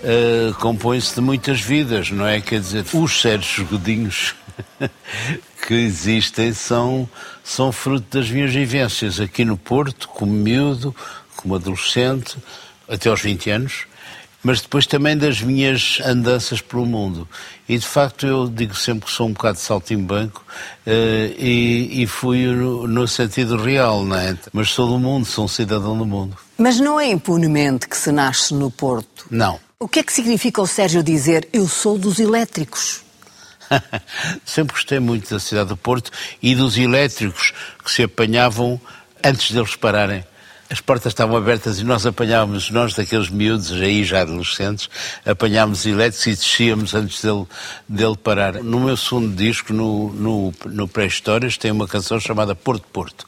uh, 0.00 0.54
compõem-se 0.54 1.14
de 1.14 1.20
muitas 1.20 1.60
vidas, 1.60 2.10
não 2.10 2.26
é? 2.26 2.40
Quer 2.40 2.60
dizer, 2.60 2.84
os 2.92 3.20
Sérgio 3.20 3.64
Godinhos 3.66 4.34
que 5.66 5.74
existem 5.74 6.52
são, 6.52 7.08
são 7.42 7.72
fruto 7.72 8.18
das 8.18 8.28
minhas 8.30 8.52
vivências 8.52 9.20
aqui 9.20 9.44
no 9.44 9.56
Porto, 9.56 10.08
como 10.08 10.32
miúdo, 10.32 10.94
como 11.36 11.54
adolescente, 11.54 12.36
até 12.88 13.08
aos 13.08 13.22
20 13.22 13.50
anos, 13.50 13.86
mas 14.44 14.60
depois 14.60 14.86
também 14.86 15.16
das 15.16 15.40
minhas 15.40 15.98
andanças 16.04 16.60
pelo 16.60 16.84
mundo. 16.84 17.26
E 17.66 17.78
de 17.78 17.86
facto 17.86 18.26
eu 18.26 18.46
digo 18.46 18.76
sempre 18.76 19.06
que 19.06 19.10
sou 19.10 19.26
um 19.26 19.32
bocado 19.32 19.56
de 19.56 19.64
saltimbanco 19.64 20.44
uh, 20.86 20.90
e, 21.38 22.02
e 22.02 22.06
fui 22.06 22.46
no, 22.46 22.86
no, 22.86 23.08
sentido 23.08 23.56
real, 23.56 24.04
não 24.04 24.16
é? 24.16 24.36
Mas 24.52 24.70
sou 24.70 24.86
do 24.86 24.98
mundo, 24.98 25.24
sou 25.24 25.46
um 25.46 25.48
cidadão 25.48 25.96
do 25.96 26.04
mundo. 26.04 26.36
Mas 26.58 26.78
não 26.78 27.00
é 27.00 27.06
impunemente 27.06 27.88
que 27.88 27.96
se 27.96 28.12
nasce 28.12 28.52
no 28.52 28.70
Porto? 28.70 29.26
Não. 29.30 29.58
O 29.80 29.88
que 29.88 30.00
é 30.00 30.02
que 30.02 30.12
significa 30.12 30.60
o 30.60 30.66
Sérgio 30.66 31.02
dizer 31.02 31.48
eu 31.50 31.66
sou 31.66 31.98
dos 31.98 32.20
elétricos? 32.20 33.02
Sempre 34.44 34.74
gostei 34.74 35.00
muito 35.00 35.32
da 35.32 35.40
cidade 35.40 35.70
do 35.70 35.76
Porto 35.76 36.10
e 36.42 36.54
dos 36.54 36.76
elétricos 36.76 37.54
que 37.82 37.90
se 37.90 38.02
apanhavam 38.02 38.78
antes 39.24 39.50
deles 39.50 39.74
pararem 39.74 40.22
as 40.70 40.80
portas 40.80 41.12
estavam 41.12 41.36
abertas 41.36 41.78
e 41.78 41.84
nós 41.84 42.06
apanhávamos, 42.06 42.70
nós 42.70 42.94
daqueles 42.94 43.28
miúdos, 43.28 43.70
aí 43.72 44.04
já 44.04 44.22
adolescentes, 44.22 44.88
apanhávamos 45.24 45.84
elétricos 45.84 46.26
e 46.26 46.30
descíamos 46.30 46.94
antes 46.94 47.22
dele, 47.22 47.46
dele 47.88 48.16
parar. 48.16 48.54
No 48.54 48.80
meu 48.80 48.96
segundo 48.96 49.34
disco, 49.34 49.72
no, 49.72 50.12
no, 50.12 50.54
no 50.66 50.88
Pré-Histórias, 50.88 51.56
tem 51.56 51.70
uma 51.70 51.86
canção 51.86 52.18
chamada 52.18 52.54
Porto 52.54 52.86
Porto, 52.92 53.26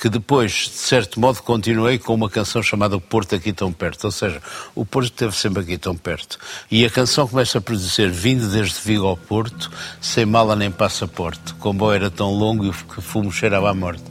que 0.00 0.08
depois, 0.08 0.52
de 0.52 0.78
certo 0.78 1.20
modo, 1.20 1.40
continuei 1.42 1.98
com 1.98 2.12
uma 2.12 2.28
canção 2.28 2.60
chamada 2.60 2.98
Porto 2.98 3.36
Aqui 3.36 3.52
Tão 3.52 3.72
Perto. 3.72 4.04
Ou 4.04 4.10
seja, 4.10 4.42
o 4.74 4.84
Porto 4.84 5.12
esteve 5.12 5.36
sempre 5.36 5.62
aqui 5.62 5.78
tão 5.78 5.96
perto. 5.96 6.38
E 6.68 6.84
a 6.84 6.90
canção 6.90 7.28
começa 7.28 7.58
a 7.58 7.72
dizer, 7.72 8.10
vindo 8.10 8.48
desde 8.48 8.80
Vigo 8.80 9.06
ao 9.06 9.16
Porto, 9.16 9.70
sem 10.00 10.26
mala 10.26 10.56
nem 10.56 10.72
passaporte. 10.72 11.52
O 11.52 11.54
comboio 11.56 11.94
era 11.94 12.10
tão 12.10 12.32
longo 12.32 12.72
que 12.72 13.00
fumo 13.00 13.30
cheirava 13.30 13.70
à 13.70 13.74
morte. 13.74 14.02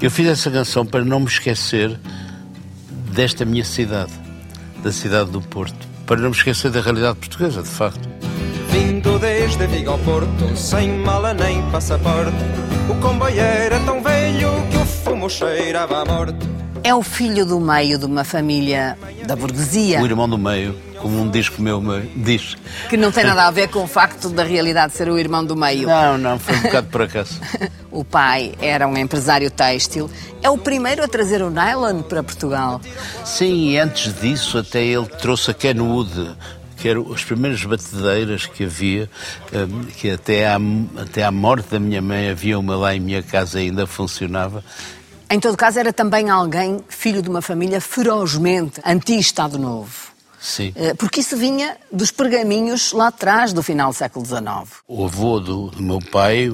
Eu 0.00 0.12
fiz 0.12 0.28
essa 0.28 0.48
canção 0.48 0.86
para 0.86 1.04
não 1.04 1.18
me 1.18 1.26
esquecer 1.26 1.98
desta 3.12 3.44
minha 3.44 3.64
cidade, 3.64 4.12
da 4.80 4.92
cidade 4.92 5.28
do 5.30 5.40
Porto, 5.40 5.88
para 6.06 6.20
não 6.20 6.30
me 6.30 6.36
esquecer 6.36 6.70
da 6.70 6.80
realidade 6.80 7.18
portuguesa, 7.18 7.62
de 7.64 7.68
facto. 7.68 8.08
Vindo 8.70 9.18
desde 9.18 9.66
Vigo 9.66 9.90
ao 9.90 9.98
Porto, 9.98 10.56
sem 10.56 11.00
mala 11.00 11.34
nem 11.34 11.68
passaporte, 11.72 12.36
o 12.88 12.94
comboio 13.00 13.40
era 13.40 13.80
tão 13.80 14.00
velho 14.00 14.50
que 14.70 14.76
o 14.76 14.86
fumo 14.86 15.28
cheirava 15.28 16.02
à 16.02 16.04
morte. 16.04 16.46
É 16.84 16.94
o 16.94 17.02
filho 17.02 17.44
do 17.44 17.58
meio 17.58 17.98
de 17.98 18.04
uma 18.04 18.22
família 18.22 18.96
da 19.26 19.34
burguesia. 19.34 20.00
O 20.00 20.06
irmão 20.06 20.28
do 20.28 20.38
meio 20.38 20.76
como 21.00 21.20
um 21.20 21.30
disco 21.30 21.62
meu 21.62 21.82
diz. 22.16 22.56
Que 22.88 22.96
não 22.96 23.10
tem 23.10 23.24
nada 23.24 23.46
a 23.46 23.50
ver 23.50 23.68
com 23.68 23.82
o 23.82 23.86
facto 23.86 24.28
da 24.28 24.42
realidade 24.42 24.92
ser 24.92 25.08
o 25.08 25.18
irmão 25.18 25.44
do 25.44 25.56
meio. 25.56 25.88
Não, 25.88 26.18
não, 26.18 26.38
foi 26.38 26.56
um 26.56 26.62
bocado 26.62 26.88
por 26.88 27.02
acaso. 27.02 27.40
o 27.98 28.04
pai 28.04 28.54
era 28.60 28.86
um 28.86 28.96
empresário 28.96 29.50
têxtil. 29.50 30.08
É 30.40 30.48
o 30.48 30.56
primeiro 30.56 31.02
a 31.02 31.08
trazer 31.08 31.42
o 31.42 31.50
nylon 31.50 32.02
para 32.02 32.22
Portugal. 32.22 32.80
Sim, 33.24 33.70
e 33.70 33.78
antes 33.78 34.14
disso 34.20 34.56
até 34.56 34.84
ele 34.84 35.06
trouxe 35.06 35.50
a 35.50 35.54
Kenwood, 35.54 36.36
que 36.76 36.88
eram 36.88 37.12
as 37.12 37.24
primeiras 37.24 37.64
batedeiras 37.64 38.46
que 38.46 38.64
havia, 38.64 39.10
hum, 39.52 39.84
que 39.96 40.10
até 40.10 40.46
à, 40.46 40.58
até 40.96 41.24
à 41.24 41.32
morte 41.32 41.70
da 41.70 41.80
minha 41.80 42.00
mãe 42.00 42.30
havia 42.30 42.56
uma 42.56 42.76
lá 42.76 42.94
em 42.94 43.00
minha 43.00 43.22
casa 43.22 43.58
ainda 43.58 43.84
funcionava. 43.84 44.62
Em 45.28 45.40
todo 45.40 45.56
caso, 45.56 45.80
era 45.80 45.92
também 45.92 46.30
alguém, 46.30 46.78
filho 46.88 47.20
de 47.20 47.28
uma 47.28 47.42
família 47.42 47.80
ferozmente 47.80 48.80
anti-Estado 48.86 49.58
Novo. 49.58 50.08
Sim. 50.40 50.72
Eh, 50.76 50.94
porque 50.94 51.20
isso 51.20 51.36
vinha 51.36 51.76
dos 51.92 52.12
pergaminhos 52.12 52.92
lá 52.92 53.08
atrás 53.08 53.52
do 53.52 53.60
final 53.60 53.90
do 53.90 53.96
século 53.96 54.24
XIX. 54.24 54.40
O 54.86 55.04
avô 55.04 55.40
do, 55.40 55.66
do 55.66 55.82
meu 55.82 55.98
pai, 55.98 56.48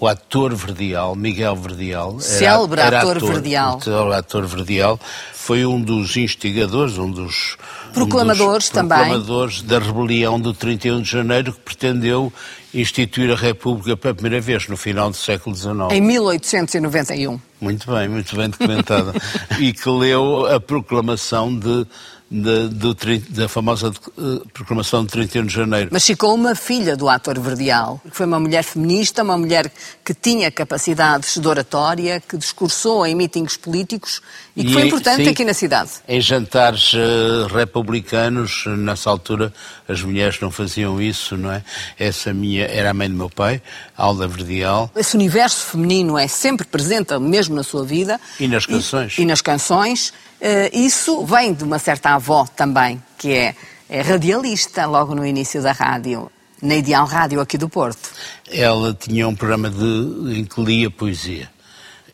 o 0.00 0.06
ator 0.06 0.54
Verdial, 0.54 1.16
Miguel 1.16 1.56
Verdial, 1.56 2.20
célebre 2.20 2.80
era, 2.80 2.88
era 2.88 2.98
ator, 3.00 3.16
ator 3.16 3.32
Verdial. 3.32 3.80
O 3.86 4.12
ator 4.12 4.46
Verdial 4.46 5.00
foi 5.34 5.66
um 5.66 5.80
dos 5.80 6.16
instigadores, 6.16 6.98
um 6.98 7.10
dos 7.10 7.56
proclamadores 7.92 8.42
um 8.42 8.58
dos 8.58 8.68
também. 8.68 8.98
Proclamadores 8.98 9.62
da 9.62 9.78
rebelião 9.78 10.38
do 10.38 10.54
31 10.54 11.02
de 11.02 11.10
janeiro 11.10 11.52
que 11.52 11.60
pretendeu 11.60 12.32
instituir 12.72 13.32
a 13.32 13.34
República 13.34 13.96
pela 13.96 14.14
primeira 14.14 14.40
vez 14.40 14.68
no 14.68 14.76
final 14.76 15.10
do 15.10 15.16
século 15.16 15.56
XIX. 15.56 15.72
Em 15.90 16.00
1891. 16.00 17.40
Muito 17.60 17.90
bem, 17.90 18.08
muito 18.08 18.36
bem 18.36 18.50
documentada. 18.50 19.12
e 19.58 19.72
que 19.72 19.88
leu 19.88 20.46
a 20.46 20.60
proclamação 20.60 21.58
de 21.58 21.86
da, 22.30 22.66
do, 22.66 22.96
da 23.30 23.48
famosa 23.48 23.88
uh, 23.88 24.48
proclamação 24.52 25.04
de 25.04 25.10
31 25.10 25.46
de 25.46 25.54
janeiro. 25.54 25.88
Mas 25.90 26.04
ficou 26.04 26.34
uma 26.34 26.54
filha 26.54 26.96
do 26.96 27.08
ator 27.08 27.38
Verdial, 27.38 28.00
que 28.04 28.16
foi 28.16 28.26
uma 28.26 28.38
mulher 28.38 28.62
feminista, 28.62 29.22
uma 29.22 29.38
mulher 29.38 29.72
que 30.04 30.12
tinha 30.12 30.50
capacidades 30.50 31.38
de 31.38 31.48
oratória, 31.48 32.20
que 32.20 32.36
discursou 32.36 33.06
em 33.06 33.14
mítings 33.14 33.56
políticos 33.56 34.20
e 34.54 34.62
que 34.62 34.70
e, 34.70 34.72
foi 34.72 34.86
importante 34.86 35.24
sim, 35.24 35.30
aqui 35.30 35.44
na 35.44 35.54
cidade. 35.54 35.90
Em 36.06 36.20
jantares 36.20 36.92
uh, 36.92 37.46
republicanos, 37.50 38.64
nessa 38.66 39.08
altura, 39.08 39.52
as 39.88 40.02
mulheres 40.02 40.38
não 40.38 40.50
faziam 40.50 41.00
isso, 41.00 41.36
não 41.36 41.50
é? 41.50 41.64
Essa 41.98 42.34
minha 42.34 42.66
era 42.66 42.90
a 42.90 42.94
mãe 42.94 43.08
do 43.08 43.16
meu 43.16 43.30
pai, 43.30 43.62
Alda 43.96 44.28
Verdial. 44.28 44.90
Esse 44.94 45.16
universo 45.16 45.64
feminino 45.64 46.18
é 46.18 46.28
sempre 46.28 46.66
presente, 46.66 47.18
mesmo 47.18 47.56
na 47.56 47.62
sua 47.62 47.84
vida. 47.84 48.20
E 48.38 48.46
nas 48.46 48.66
canções. 48.66 49.16
E, 49.16 49.22
e 49.22 49.26
nas 49.26 49.40
canções. 49.40 50.12
Uh, 50.40 50.68
isso 50.72 51.24
vem 51.24 51.54
de 51.54 51.64
uma 51.64 51.78
certa 51.78 52.10
avó 52.10 52.46
também, 52.46 53.02
que 53.16 53.32
é, 53.32 53.54
é 53.88 54.02
radialista 54.02 54.84
logo 54.84 55.14
no 55.14 55.24
início 55.24 55.62
da 55.62 55.72
rádio, 55.72 56.30
na 56.62 56.76
Ideal 56.76 57.06
Rádio 57.06 57.40
aqui 57.40 57.56
do 57.56 57.68
Porto. 57.68 58.10
Ela 58.50 58.92
tinha 58.92 59.26
um 59.26 59.34
programa 59.34 59.70
de, 59.70 60.38
em 60.38 60.44
que 60.44 60.60
lia 60.62 60.90
poesia. 60.90 61.48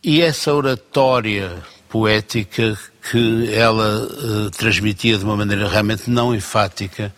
E 0.03 0.23
essa 0.23 0.55
oratória 0.55 1.51
poética 1.89 2.79
que 3.11 3.53
ela 3.53 4.07
uh, 4.07 4.51
transmitia 4.51 5.19
de 5.19 5.25
uma 5.25 5.37
maneira 5.37 5.69
realmente 5.69 6.09
não 6.09 6.35
enfática, 6.35 7.13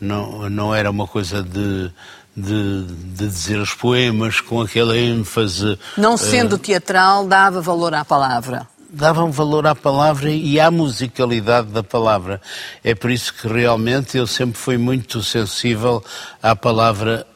não, 0.00 0.48
não 0.48 0.74
era 0.74 0.90
uma 0.90 1.06
coisa 1.06 1.42
de, 1.42 1.90
de, 2.36 2.84
de, 2.84 3.28
dizer 3.28 3.58
os 3.58 3.74
poemas 3.74 4.40
com 4.40 4.60
aquela 4.60 4.96
ênfase. 4.96 5.78
Não 5.96 6.16
sendo 6.16 6.54
uh, 6.54 6.58
teatral, 6.58 7.26
dava 7.26 7.60
valor 7.60 7.94
à 7.94 8.04
palavra 8.04 8.66
davam 8.92 9.30
valor 9.30 9.66
à 9.66 9.74
palavra 9.74 10.30
e 10.30 10.58
à 10.58 10.70
musicalidade 10.70 11.68
da 11.68 11.82
palavra. 11.82 12.40
É 12.82 12.94
por 12.94 13.10
isso 13.10 13.32
que 13.32 13.46
realmente 13.46 14.18
eu 14.18 14.26
sempre 14.26 14.58
fui 14.58 14.76
muito 14.76 15.22
sensível 15.22 16.04
à 16.42 16.56
palavra 16.56 17.26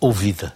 ouvida. 0.00 0.54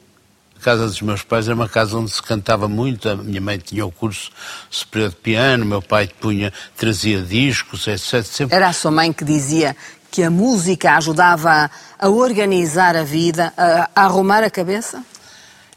A 0.59 0.61
casa 0.61 0.87
dos 0.87 1.01
meus 1.01 1.23
pais 1.23 1.47
era 1.47 1.55
uma 1.55 1.69
casa 1.69 1.97
onde 1.97 2.11
se 2.11 2.21
cantava 2.21 2.67
muito. 2.67 3.09
A 3.09 3.15
minha 3.15 3.41
mãe 3.41 3.59
tinha 3.59 3.87
o 3.87 3.93
curso 3.93 4.31
superior 4.69 5.11
de 5.11 5.17
piano, 5.17 5.65
meu 5.65 5.81
pai 5.81 6.09
punha, 6.21 6.53
trazia 6.77 7.23
discos, 7.23 7.87
etc. 7.87 8.25
Sempre... 8.25 8.57
Era 8.57 8.69
a 8.69 8.73
sua 8.73 8.91
mãe 8.91 9.13
que 9.13 9.25
dizia 9.25 9.77
que 10.11 10.23
a 10.23 10.31
música 10.31 10.97
ajudava 10.97 11.71
a 11.99 12.09
organizar 12.09 12.97
a 12.97 13.05
vida, 13.05 13.53
a, 13.57 13.91
a 13.95 14.05
arrumar 14.05 14.43
a 14.43 14.51
cabeça? 14.51 15.03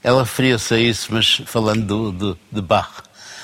Ela 0.04 0.24
referia-se 0.24 0.74
a 0.74 0.80
isso, 0.80 1.08
mas 1.12 1.42
falando 1.46 1.86
do, 1.86 2.12
do, 2.12 2.40
de 2.52 2.62
Bach. 2.62 3.04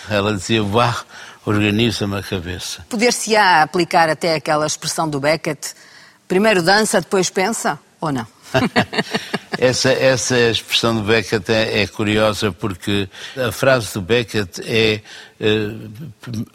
Ela 0.09 0.33
dizia, 0.33 0.63
Bach 0.63 1.05
organiza-me 1.45 2.17
a 2.17 2.23
cabeça. 2.23 2.85
Poder-se-á 2.89 3.61
aplicar 3.61 4.09
até 4.09 4.35
aquela 4.35 4.65
expressão 4.65 5.07
do 5.07 5.19
Beckett, 5.19 5.73
primeiro 6.27 6.61
dança, 6.61 6.99
depois 6.99 7.29
pensa, 7.29 7.79
ou 8.01 8.11
não? 8.11 8.27
essa, 9.57 9.89
essa 9.89 10.39
expressão 10.39 10.95
do 10.95 11.01
Beckett 11.01 11.51
é, 11.51 11.81
é, 11.81 11.87
curiosa 11.87 12.51
porque 12.51 13.09
a 13.35 13.51
frase 13.51 13.93
do 13.93 14.01
Beckett 14.01 14.61
é 14.65 15.01
uh, 15.41 15.91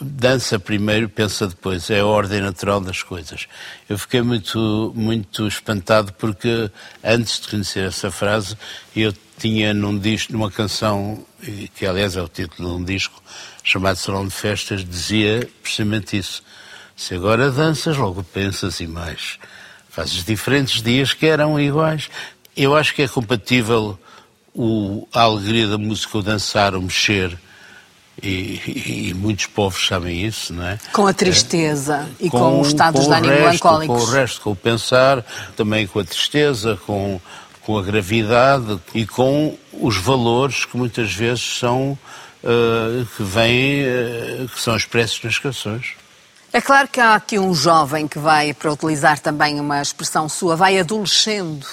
dança 0.00 0.58
primeiro, 0.58 1.08
pensa 1.08 1.46
depois, 1.46 1.90
é 1.90 2.00
a 2.00 2.06
ordem 2.06 2.40
natural 2.40 2.80
das 2.80 3.02
coisas. 3.02 3.46
Eu 3.88 3.98
fiquei 3.98 4.22
muito, 4.22 4.92
muito 4.94 5.46
espantado 5.46 6.12
porque 6.14 6.70
antes 7.02 7.40
de 7.40 7.48
conhecer 7.48 7.88
essa 7.88 8.10
frase 8.10 8.56
eu 8.94 9.12
tinha 9.38 9.74
num 9.74 9.98
disco, 9.98 10.32
numa 10.32 10.50
canção, 10.50 11.26
que 11.74 11.84
aliás 11.84 12.16
é 12.16 12.22
o 12.22 12.28
título 12.28 12.68
de 12.68 12.82
um 12.82 12.84
disco, 12.84 13.20
chamado 13.64 13.96
Salão 13.96 14.26
de 14.26 14.32
Festas, 14.32 14.84
dizia 14.84 15.48
precisamente 15.60 16.16
isso. 16.16 16.42
Se 16.94 17.14
agora 17.14 17.50
danças, 17.50 17.96
logo 17.96 18.22
pensas 18.22 18.78
e 18.78 18.86
mais. 18.86 19.38
Fazes 19.90 20.24
diferentes 20.24 20.80
dias 20.80 21.12
que 21.12 21.26
eram 21.26 21.58
iguais. 21.58 22.08
Eu 22.56 22.76
acho 22.76 22.94
que 22.94 23.02
é 23.02 23.08
compatível 23.08 23.98
o, 24.54 25.06
a 25.12 25.22
alegria 25.22 25.66
da 25.66 25.78
música, 25.78 26.18
o 26.18 26.22
dançar, 26.22 26.74
o 26.74 26.82
mexer, 26.82 27.38
e, 28.22 29.08
e, 29.08 29.14
muitos 29.14 29.46
povos 29.46 29.86
sabem 29.86 30.24
isso, 30.24 30.52
não 30.52 30.66
é? 30.66 30.78
Com 30.92 31.06
a 31.06 31.14
tristeza 31.14 32.08
é, 32.20 32.26
e 32.26 32.30
com, 32.30 32.38
com 32.38 32.60
os 32.60 32.68
estados 32.68 33.06
de 33.06 33.12
ânimo 33.12 33.32
melancólicos. 33.32 34.04
Com 34.04 34.10
o 34.10 34.12
resto, 34.12 34.40
com 34.42 34.50
o 34.50 34.56
pensar, 34.56 35.24
também 35.56 35.86
com 35.86 35.98
a 35.98 36.04
tristeza, 36.04 36.78
com, 36.86 37.20
com 37.62 37.78
a 37.78 37.82
gravidade 37.82 38.78
e 38.94 39.06
com 39.06 39.56
os 39.72 39.96
valores 39.96 40.66
que 40.66 40.76
muitas 40.76 41.12
vezes 41.12 41.58
são, 41.58 41.98
uh, 42.44 43.06
que 43.16 43.22
vêm, 43.22 43.82
uh, 43.84 44.48
que 44.48 44.60
são 44.60 44.76
expressos 44.76 45.22
nas 45.24 45.38
canções. 45.38 45.94
É 46.52 46.60
claro 46.60 46.86
que 46.88 47.00
há 47.00 47.14
aqui 47.14 47.38
um 47.38 47.54
jovem 47.54 48.06
que 48.06 48.18
vai, 48.18 48.52
para 48.52 48.70
utilizar 48.70 49.18
também 49.18 49.58
uma 49.58 49.80
expressão 49.80 50.28
sua, 50.28 50.54
vai 50.54 50.78
adolescendo. 50.78 51.66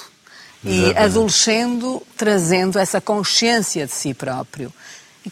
E 0.64 0.96
adolescendo, 0.98 2.02
trazendo 2.18 2.78
essa 2.78 3.00
consciência 3.00 3.86
de 3.86 3.94
si 3.94 4.14
próprio 4.14 4.74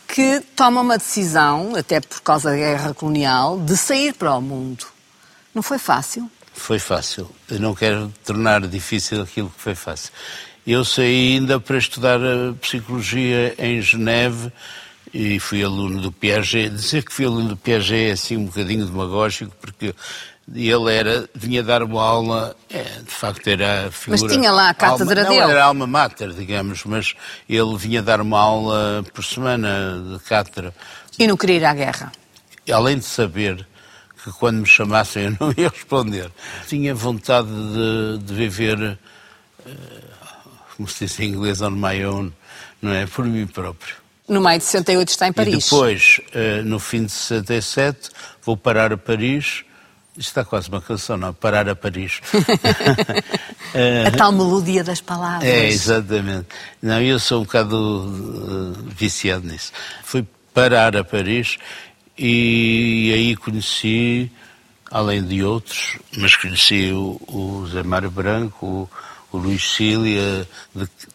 que 0.07 0.41
toma 0.55 0.81
uma 0.81 0.97
decisão, 0.97 1.75
até 1.75 1.99
por 1.99 2.21
causa 2.21 2.49
da 2.51 2.55
guerra 2.55 2.93
colonial, 2.93 3.59
de 3.59 3.75
sair 3.77 4.13
para 4.13 4.35
o 4.35 4.41
mundo. 4.41 4.85
Não 5.53 5.63
foi 5.63 5.79
fácil? 5.79 6.29
Foi 6.53 6.79
fácil. 6.79 7.29
Eu 7.49 7.59
não 7.59 7.73
quero 7.73 8.11
tornar 8.25 8.61
difícil 8.67 9.21
aquilo 9.21 9.49
que 9.49 9.61
foi 9.61 9.75
fácil. 9.75 10.11
Eu 10.65 10.83
saí 10.83 11.35
ainda 11.35 11.59
para 11.59 11.77
estudar 11.77 12.19
psicologia 12.59 13.55
em 13.57 13.81
Geneve 13.81 14.51
e 15.13 15.39
fui 15.39 15.63
aluno 15.63 16.01
do 16.01 16.11
Piaget. 16.11 16.69
Dizer 16.69 17.03
que 17.03 17.13
fui 17.13 17.25
aluno 17.25 17.49
do 17.49 17.57
Piaget 17.57 18.09
é 18.09 18.11
assim 18.11 18.35
um 18.35 18.45
bocadinho 18.45 18.85
demagógico, 18.85 19.55
porque 19.61 19.95
ele 20.53 20.93
era, 20.93 21.29
vinha 21.35 21.61
dar 21.61 21.83
uma 21.83 22.01
aula, 22.01 22.55
é, 22.69 22.83
de 22.83 23.11
facto 23.11 23.47
era 23.47 23.87
a 23.87 23.91
figura... 23.91 24.21
Mas 24.21 24.31
tinha 24.31 24.51
lá 24.51 24.69
a 24.69 24.73
cátedra 24.73 25.21
alma, 25.21 25.29
dele. 25.29 25.41
Não, 25.43 25.51
era 25.51 25.63
alma 25.65 25.87
mater, 25.87 26.31
digamos, 26.31 26.85
mas 26.85 27.15
ele 27.49 27.75
vinha 27.77 28.01
dar 28.01 28.21
uma 28.21 28.39
aula 28.39 29.03
por 29.13 29.23
semana 29.23 30.01
de 30.13 30.23
cátedra. 30.23 30.73
E 31.19 31.27
não 31.27 31.35
queria 31.35 31.57
ir 31.57 31.65
à 31.65 31.73
guerra? 31.73 32.11
Além 32.71 32.97
de 32.97 33.05
saber 33.05 33.67
que 34.23 34.31
quando 34.31 34.59
me 34.59 34.65
chamassem 34.65 35.25
eu 35.25 35.37
não 35.39 35.53
ia 35.57 35.69
responder, 35.69 36.31
tinha 36.67 36.95
vontade 36.95 37.49
de, 37.49 38.19
de 38.23 38.33
viver, 38.33 38.97
eh, 39.65 39.71
como 40.75 40.87
se 40.87 41.05
diz 41.05 41.19
em 41.19 41.29
inglês, 41.29 41.61
on 41.61 41.71
my 41.71 42.05
own, 42.05 42.31
não 42.81 42.93
é? 42.93 43.05
Por 43.05 43.25
mim 43.25 43.47
próprio. 43.47 43.95
No 44.27 44.41
maio 44.41 44.59
de 44.59 44.65
68 44.65 45.07
está 45.09 45.27
em 45.27 45.33
Paris. 45.33 45.67
E 45.67 45.69
depois, 45.69 46.21
eh, 46.33 46.61
no 46.61 46.79
fim 46.79 47.05
de 47.05 47.11
67, 47.11 48.09
vou 48.43 48.57
parar 48.57 48.91
a 48.91 48.97
Paris 48.97 49.63
isto 50.17 50.29
está 50.29 50.43
quase 50.43 50.67
uma 50.67 50.81
canção, 50.81 51.15
não? 51.15 51.33
Parar 51.33 51.69
a 51.69 51.75
Paris. 51.75 52.19
a 54.07 54.11
tal 54.17 54.31
melodia 54.31 54.83
das 54.83 54.99
palavras. 54.99 55.47
É, 55.47 55.67
exatamente. 55.67 56.47
Não, 56.81 56.99
eu 57.01 57.19
sou 57.19 57.41
um 57.41 57.43
bocado 57.43 57.77
uh, 57.77 58.73
viciado 58.89 59.47
nisso. 59.47 59.71
Fui 60.03 60.25
parar 60.53 60.97
a 60.97 61.03
Paris 61.03 61.57
e 62.17 63.11
aí 63.13 63.35
conheci, 63.35 64.31
além 64.89 65.23
de 65.23 65.43
outros, 65.43 65.97
mas 66.17 66.35
conheci 66.35 66.91
o, 66.91 67.21
o 67.27 67.67
Zé 67.71 67.83
Mário 67.83 68.09
Branco, 68.09 68.65
o, 68.65 68.89
o 69.31 69.37
Luís 69.37 69.75
Cília, 69.75 70.47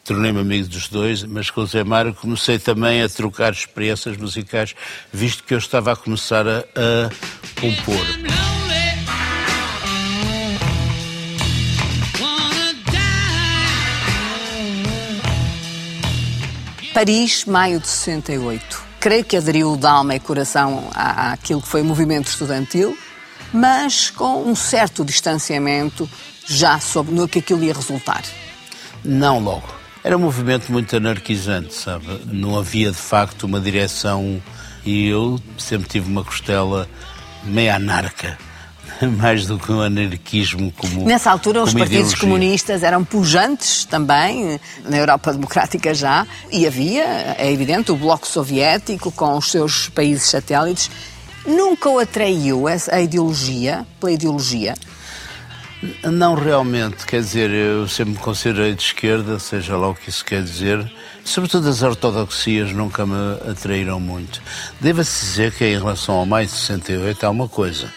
tornei-me 0.04 0.40
amigo 0.40 0.68
dos 0.68 0.86
dois, 0.88 1.24
mas 1.24 1.50
com 1.50 1.62
o 1.62 1.66
Zé 1.66 1.82
Mário 1.82 2.14
comecei 2.14 2.60
também 2.60 3.02
a 3.02 3.08
trocar 3.08 3.52
experiências 3.52 4.16
musicais, 4.16 4.76
visto 5.12 5.42
que 5.42 5.54
eu 5.54 5.58
estava 5.58 5.92
a 5.92 5.96
começar 5.96 6.46
a, 6.46 6.60
a 6.60 7.60
compor. 7.60 8.61
Paris, 16.94 17.46
maio 17.46 17.80
de 17.80 17.88
68. 17.88 18.82
Creio 19.00 19.24
que 19.24 19.36
aderiu 19.36 19.76
de 19.78 19.86
alma 19.86 20.14
e 20.14 20.20
coração 20.20 20.90
à, 20.94 21.32
àquilo 21.32 21.62
que 21.62 21.68
foi 21.68 21.80
o 21.80 21.84
movimento 21.84 22.28
estudantil, 22.28 22.96
mas 23.52 24.10
com 24.10 24.42
um 24.42 24.54
certo 24.54 25.02
distanciamento 25.02 26.08
já 26.46 26.78
sobre 26.78 27.14
no 27.14 27.26
que 27.26 27.38
aquilo 27.38 27.64
ia 27.64 27.72
resultar. 27.72 28.22
Não 29.02 29.38
logo. 29.38 29.68
Era 30.04 30.18
um 30.18 30.20
movimento 30.20 30.70
muito 30.70 30.94
anarquizante, 30.94 31.72
sabe? 31.74 32.06
Não 32.26 32.58
havia 32.58 32.90
de 32.90 32.98
facto 32.98 33.44
uma 33.44 33.58
direção 33.58 34.42
e 34.84 35.08
eu 35.08 35.40
sempre 35.56 35.88
tive 35.88 36.10
uma 36.10 36.22
costela 36.22 36.86
meio 37.44 37.74
anarca 37.74 38.36
mais 39.18 39.46
do 39.46 39.58
que 39.58 39.70
um 39.72 39.80
anarquismo 39.80 40.72
como 40.72 41.04
Nessa 41.04 41.30
altura 41.30 41.62
os 41.62 41.72
partidos 41.72 42.12
ideologia. 42.12 42.18
comunistas 42.18 42.82
eram 42.82 43.04
pujantes 43.04 43.84
também, 43.84 44.60
na 44.84 44.96
Europa 44.96 45.32
Democrática 45.32 45.94
já, 45.94 46.26
e 46.50 46.66
havia, 46.66 47.04
é 47.38 47.50
evidente, 47.52 47.92
o 47.92 47.96
Bloco 47.96 48.26
Soviético 48.26 49.10
com 49.12 49.36
os 49.36 49.50
seus 49.50 49.88
países 49.88 50.24
satélites. 50.24 50.90
Nunca 51.46 51.88
o 51.88 51.98
atraiu 51.98 52.66
a 52.68 53.00
ideologia, 53.00 53.84
pela 53.98 54.12
ideologia? 54.12 54.74
Não 56.04 56.34
realmente, 56.34 57.04
quer 57.04 57.20
dizer, 57.20 57.50
eu 57.50 57.88
sempre 57.88 58.12
me 58.12 58.18
considerei 58.18 58.72
de 58.72 58.82
esquerda, 58.82 59.40
seja 59.40 59.76
lá 59.76 59.88
o 59.88 59.94
que 59.94 60.10
isso 60.10 60.24
quer 60.24 60.40
dizer. 60.40 60.88
Sobretudo 61.24 61.68
as 61.68 61.82
ortodoxias 61.82 62.70
nunca 62.72 63.04
me 63.04 63.16
atraíram 63.50 63.98
muito. 63.98 64.40
Deva-se 64.80 65.24
dizer 65.24 65.52
que 65.52 65.64
em 65.64 65.76
relação 65.76 66.14
ao 66.14 66.26
maio 66.26 66.46
de 66.46 66.52
68 66.52 67.26
há 67.26 67.30
uma 67.30 67.48
coisa 67.48 67.88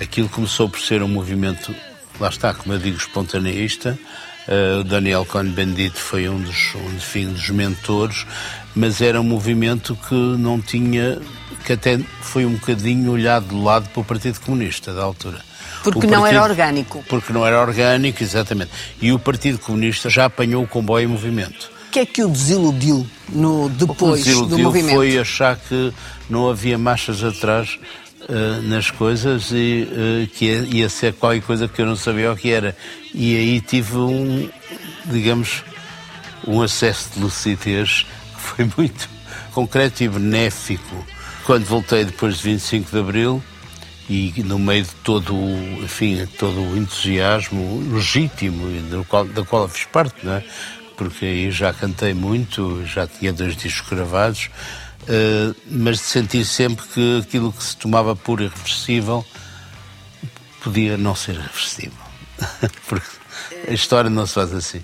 aquilo 0.00 0.28
começou 0.28 0.68
por 0.68 0.80
ser 0.80 1.02
um 1.02 1.08
movimento, 1.08 1.74
lá 2.20 2.28
está, 2.28 2.54
como 2.54 2.74
eu 2.74 2.78
digo, 2.78 2.96
espontaneista. 2.96 3.98
Uh, 4.46 4.80
o 4.80 4.84
Daniel 4.84 5.26
Cohn-Bendit 5.26 5.98
foi 5.98 6.26
um 6.28 6.40
dos, 6.40 6.74
um, 6.74 6.96
enfim, 6.96 7.26
dos 7.26 7.50
mentores, 7.50 8.26
mas 8.74 9.02
era 9.02 9.20
um 9.20 9.24
movimento 9.24 9.94
que 10.08 10.14
não 10.14 10.58
tinha, 10.58 11.20
que 11.66 11.74
até 11.74 11.98
foi 12.22 12.46
um 12.46 12.52
bocadinho 12.52 13.12
olhado 13.12 13.48
de 13.48 13.54
lado 13.54 13.90
para 13.90 14.00
o 14.00 14.04
Partido 14.04 14.40
Comunista 14.40 14.94
da 14.94 15.02
altura. 15.02 15.44
Porque 15.82 16.00
partido, 16.00 16.16
não 16.16 16.26
era 16.26 16.42
orgânico. 16.42 17.04
Porque 17.08 17.32
não 17.32 17.46
era 17.46 17.60
orgânico, 17.60 18.22
exatamente. 18.22 18.70
E 19.00 19.12
o 19.12 19.18
Partido 19.18 19.58
Comunista 19.58 20.08
já 20.08 20.24
apanhou 20.24 20.64
o 20.64 20.66
comboio 20.66 21.04
em 21.04 21.12
movimento. 21.12 21.70
O 21.88 21.90
que 21.90 22.00
é 22.00 22.06
que 22.06 22.22
o 22.22 22.28
desiludiu 22.28 23.06
no, 23.28 23.68
depois 23.68 24.20
o 24.20 24.24
desiludiu 24.24 24.56
do 24.56 24.62
movimento? 24.62 24.94
foi 24.94 25.18
achar 25.18 25.56
que 25.56 25.92
não 26.28 26.48
havia 26.48 26.76
marchas 26.76 27.22
atrás 27.22 27.78
uh, 28.28 28.62
nas 28.62 28.90
coisas 28.90 29.50
e 29.52 29.88
uh, 29.90 30.26
que 30.28 30.46
ia 30.46 30.88
ser 30.88 31.14
qualquer 31.14 31.42
coisa 31.42 31.68
que 31.68 31.80
eu 31.80 31.86
não 31.86 31.96
sabia 31.96 32.32
o 32.32 32.36
que 32.36 32.50
era. 32.50 32.76
E 33.14 33.36
aí 33.36 33.60
tive 33.60 33.96
um, 33.96 34.48
digamos, 35.06 35.64
um 36.46 36.62
acesso 36.62 37.10
de 37.14 37.20
lucidez 37.20 38.06
que 38.34 38.40
foi 38.40 38.70
muito 38.76 39.08
concreto 39.52 40.02
e 40.02 40.08
benéfico. 40.08 41.06
Quando 41.44 41.64
voltei 41.64 42.04
depois 42.04 42.36
de 42.36 42.42
25 42.44 42.90
de 42.90 42.98
Abril, 42.98 43.42
e 44.08 44.32
no 44.44 44.58
meio 44.58 44.84
de 44.84 44.94
todo 45.02 45.34
enfim, 45.82 46.26
todo 46.38 46.60
o 46.60 46.76
entusiasmo 46.76 47.82
legítimo 47.92 48.66
do 48.90 49.04
qual, 49.04 49.24
da 49.24 49.44
qual 49.44 49.68
fiz 49.68 49.84
parte, 49.86 50.24
não 50.24 50.34
é? 50.34 50.44
porque 50.98 51.24
aí 51.24 51.50
já 51.50 51.72
cantei 51.72 52.12
muito, 52.12 52.84
já 52.84 53.06
tinha 53.06 53.32
dois 53.32 53.56
discos 53.56 53.88
gravados, 53.88 54.50
uh, 55.08 55.56
mas 55.66 55.98
de 55.98 56.04
sentir 56.04 56.44
sempre 56.44 56.86
que 56.86 57.20
aquilo 57.20 57.52
que 57.52 57.62
se 57.62 57.76
tomava 57.76 58.14
por 58.14 58.40
irreversível 58.40 59.24
podia 60.62 60.96
não 60.96 61.14
ser 61.14 61.36
reversível. 61.36 61.92
porque 62.86 63.06
a 63.68 63.72
história 63.72 64.10
não 64.10 64.26
se 64.26 64.34
faz 64.34 64.52
assim. 64.54 64.80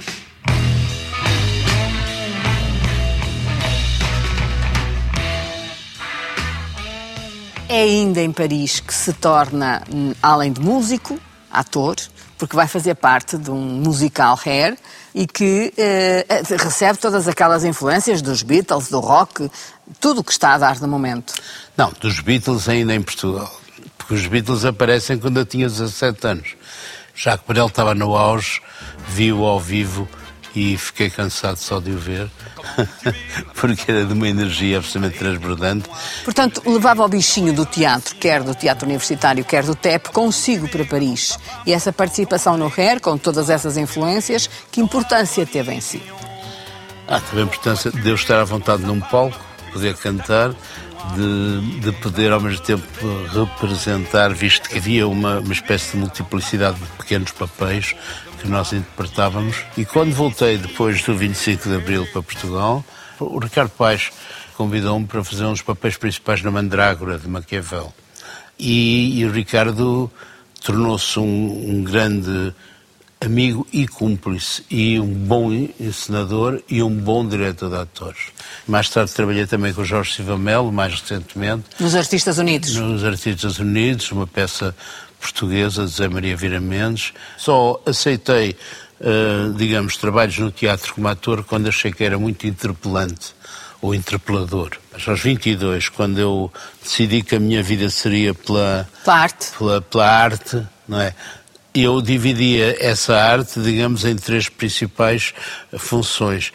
É 7.68 7.82
ainda 7.82 8.20
em 8.20 8.30
Paris 8.30 8.78
que 8.78 8.94
se 8.94 9.12
torna, 9.14 9.82
hum, 9.92 10.14
além 10.22 10.52
de 10.52 10.60
músico, 10.60 11.18
ator, 11.50 11.96
porque 12.38 12.54
vai 12.54 12.68
fazer 12.68 12.94
parte 12.94 13.38
de 13.38 13.50
um 13.50 13.56
musical 13.56 14.38
Hair 14.44 14.76
e 15.14 15.26
que 15.26 15.72
eh, 15.76 16.26
recebe 16.58 16.98
todas 16.98 17.28
aquelas 17.28 17.64
influências 17.64 18.20
dos 18.20 18.42
Beatles, 18.42 18.88
do 18.88 19.00
rock, 19.00 19.50
tudo 20.00 20.20
o 20.20 20.24
que 20.24 20.32
está 20.32 20.54
a 20.54 20.58
dar 20.58 20.80
no 20.80 20.88
momento. 20.88 21.34
Não, 21.76 21.92
dos 22.00 22.20
Beatles 22.20 22.68
ainda 22.68 22.94
em 22.94 23.02
Portugal. 23.02 23.60
Porque 23.96 24.14
os 24.14 24.26
Beatles 24.26 24.64
aparecem 24.64 25.18
quando 25.18 25.38
eu 25.38 25.46
tinha 25.46 25.68
17 25.68 26.26
anos. 26.26 26.56
Já 27.14 27.38
que 27.38 27.44
Perel 27.44 27.66
estava 27.66 27.94
no 27.94 28.16
auge, 28.16 28.60
vi-o 29.08 29.44
ao 29.44 29.60
vivo 29.60 30.08
e 30.54 30.76
fiquei 30.76 31.10
cansado 31.10 31.56
só 31.56 31.80
de 31.80 31.90
o 31.90 31.98
ver, 31.98 32.30
porque 33.54 33.90
era 33.90 34.04
de 34.04 34.12
uma 34.12 34.28
energia 34.28 34.78
absolutamente 34.78 35.18
transbordante. 35.18 35.90
Portanto, 36.24 36.62
levava 36.64 37.04
o 37.04 37.08
bichinho 37.08 37.52
do 37.52 37.66
teatro, 37.66 38.14
quer 38.16 38.42
do 38.42 38.54
teatro 38.54 38.86
universitário, 38.86 39.44
quer 39.44 39.64
do 39.64 39.74
TEP, 39.74 40.10
consigo 40.10 40.68
para 40.68 40.84
Paris. 40.84 41.38
E 41.66 41.72
essa 41.72 41.92
participação 41.92 42.56
no 42.56 42.68
RER, 42.68 43.00
com 43.00 43.18
todas 43.18 43.50
essas 43.50 43.76
influências, 43.76 44.48
que 44.70 44.80
importância 44.80 45.44
teve 45.44 45.72
em 45.72 45.80
si? 45.80 46.02
Ah, 47.08 47.20
teve 47.20 47.42
a 47.42 47.44
importância 47.44 47.90
de 47.90 48.08
eu 48.08 48.14
estar 48.14 48.40
à 48.40 48.44
vontade 48.44 48.82
num 48.82 49.00
palco, 49.00 49.38
poder 49.74 49.94
cantar, 49.96 50.54
de, 51.14 51.80
de, 51.80 51.92
poder 52.00 52.32
ao 52.32 52.40
mesmo 52.40 52.64
tempo 52.64 52.87
representar, 53.32 54.32
visto 54.32 54.68
que 54.70 54.78
havia 54.78 55.06
uma, 55.06 55.40
uma 55.40 55.52
espécie 55.52 55.92
de 55.92 55.98
multiplicidade 55.98 56.78
de 56.78 56.87
pequenos 56.96 57.32
papéis 57.32 57.94
que 58.40 58.48
nós 58.48 58.72
interpretávamos. 58.72 59.56
E 59.76 59.84
quando 59.84 60.14
voltei 60.14 60.56
depois 60.56 61.02
do 61.02 61.14
25 61.14 61.68
de 61.68 61.74
Abril 61.74 62.06
para 62.12 62.22
Portugal, 62.22 62.84
o 63.18 63.38
Ricardo 63.38 63.70
Paes 63.70 64.10
convidou-me 64.56 65.06
para 65.06 65.22
fazer 65.24 65.44
uns 65.44 65.60
papéis 65.60 65.96
principais 65.96 66.40
na 66.42 66.50
Mandrágora 66.50 67.18
de 67.18 67.28
Maquiavel. 67.28 67.92
E, 68.58 69.18
e 69.18 69.26
o 69.26 69.32
Ricardo 69.32 70.10
tornou-se 70.62 71.18
um, 71.18 71.24
um 71.24 71.82
grande 71.82 72.54
amigo 73.24 73.66
e 73.72 73.87
cúmplice, 73.87 74.64
e 74.70 74.98
um 75.00 75.12
bom 75.12 75.52
encenador 75.78 76.60
e 76.68 76.82
um 76.82 76.94
bom 76.94 77.26
diretor 77.26 77.70
de 77.70 77.76
atores. 77.76 78.20
Mais 78.66 78.88
tarde 78.88 79.12
trabalhei 79.12 79.46
também 79.46 79.72
com 79.72 79.82
o 79.82 79.84
Jorge 79.84 80.14
Silva 80.14 80.37
Melo, 80.38 80.72
mais 80.72 81.00
recentemente. 81.00 81.64
Nos 81.78 81.94
Artistas 81.94 82.38
Unidos. 82.38 82.74
Nos 82.76 83.04
Artistas 83.04 83.58
Unidos, 83.58 84.10
uma 84.12 84.26
peça 84.26 84.74
portuguesa 85.20 85.84
de 85.84 85.90
Zé 85.90 86.08
Maria 86.08 86.37
Vira 86.37 86.60
Mendes. 86.60 87.12
Só 87.37 87.80
aceitei, 87.87 88.56
uh, 89.00 89.52
digamos, 89.54 89.96
trabalhos 89.96 90.38
no 90.38 90.50
teatro 90.50 90.94
como 90.94 91.08
ator 91.08 91.44
quando 91.44 91.68
achei 91.68 91.92
que 91.92 92.04
era 92.04 92.18
muito 92.18 92.46
interpelante 92.46 93.34
ou 93.80 93.94
interpelador. 93.94 94.70
Mas 94.92 95.06
aos 95.08 95.20
22, 95.20 95.88
quando 95.88 96.18
eu 96.18 96.52
decidi 96.82 97.22
que 97.22 97.37
a 97.37 97.40
minha 97.40 97.62
vida 97.62 97.88
seria 97.90 98.34
pela, 98.34 98.88
pela 99.04 99.16
arte, 99.16 99.50
pela, 99.58 99.80
pela 99.80 100.08
arte 100.08 100.66
não 100.87 101.00
é? 101.00 101.14
Eu 101.74 102.00
dividia 102.00 102.76
essa 102.78 103.16
arte, 103.16 103.60
digamos, 103.60 104.04
em 104.04 104.14
três 104.14 104.48
principais 104.48 105.34
funções: 105.76 106.52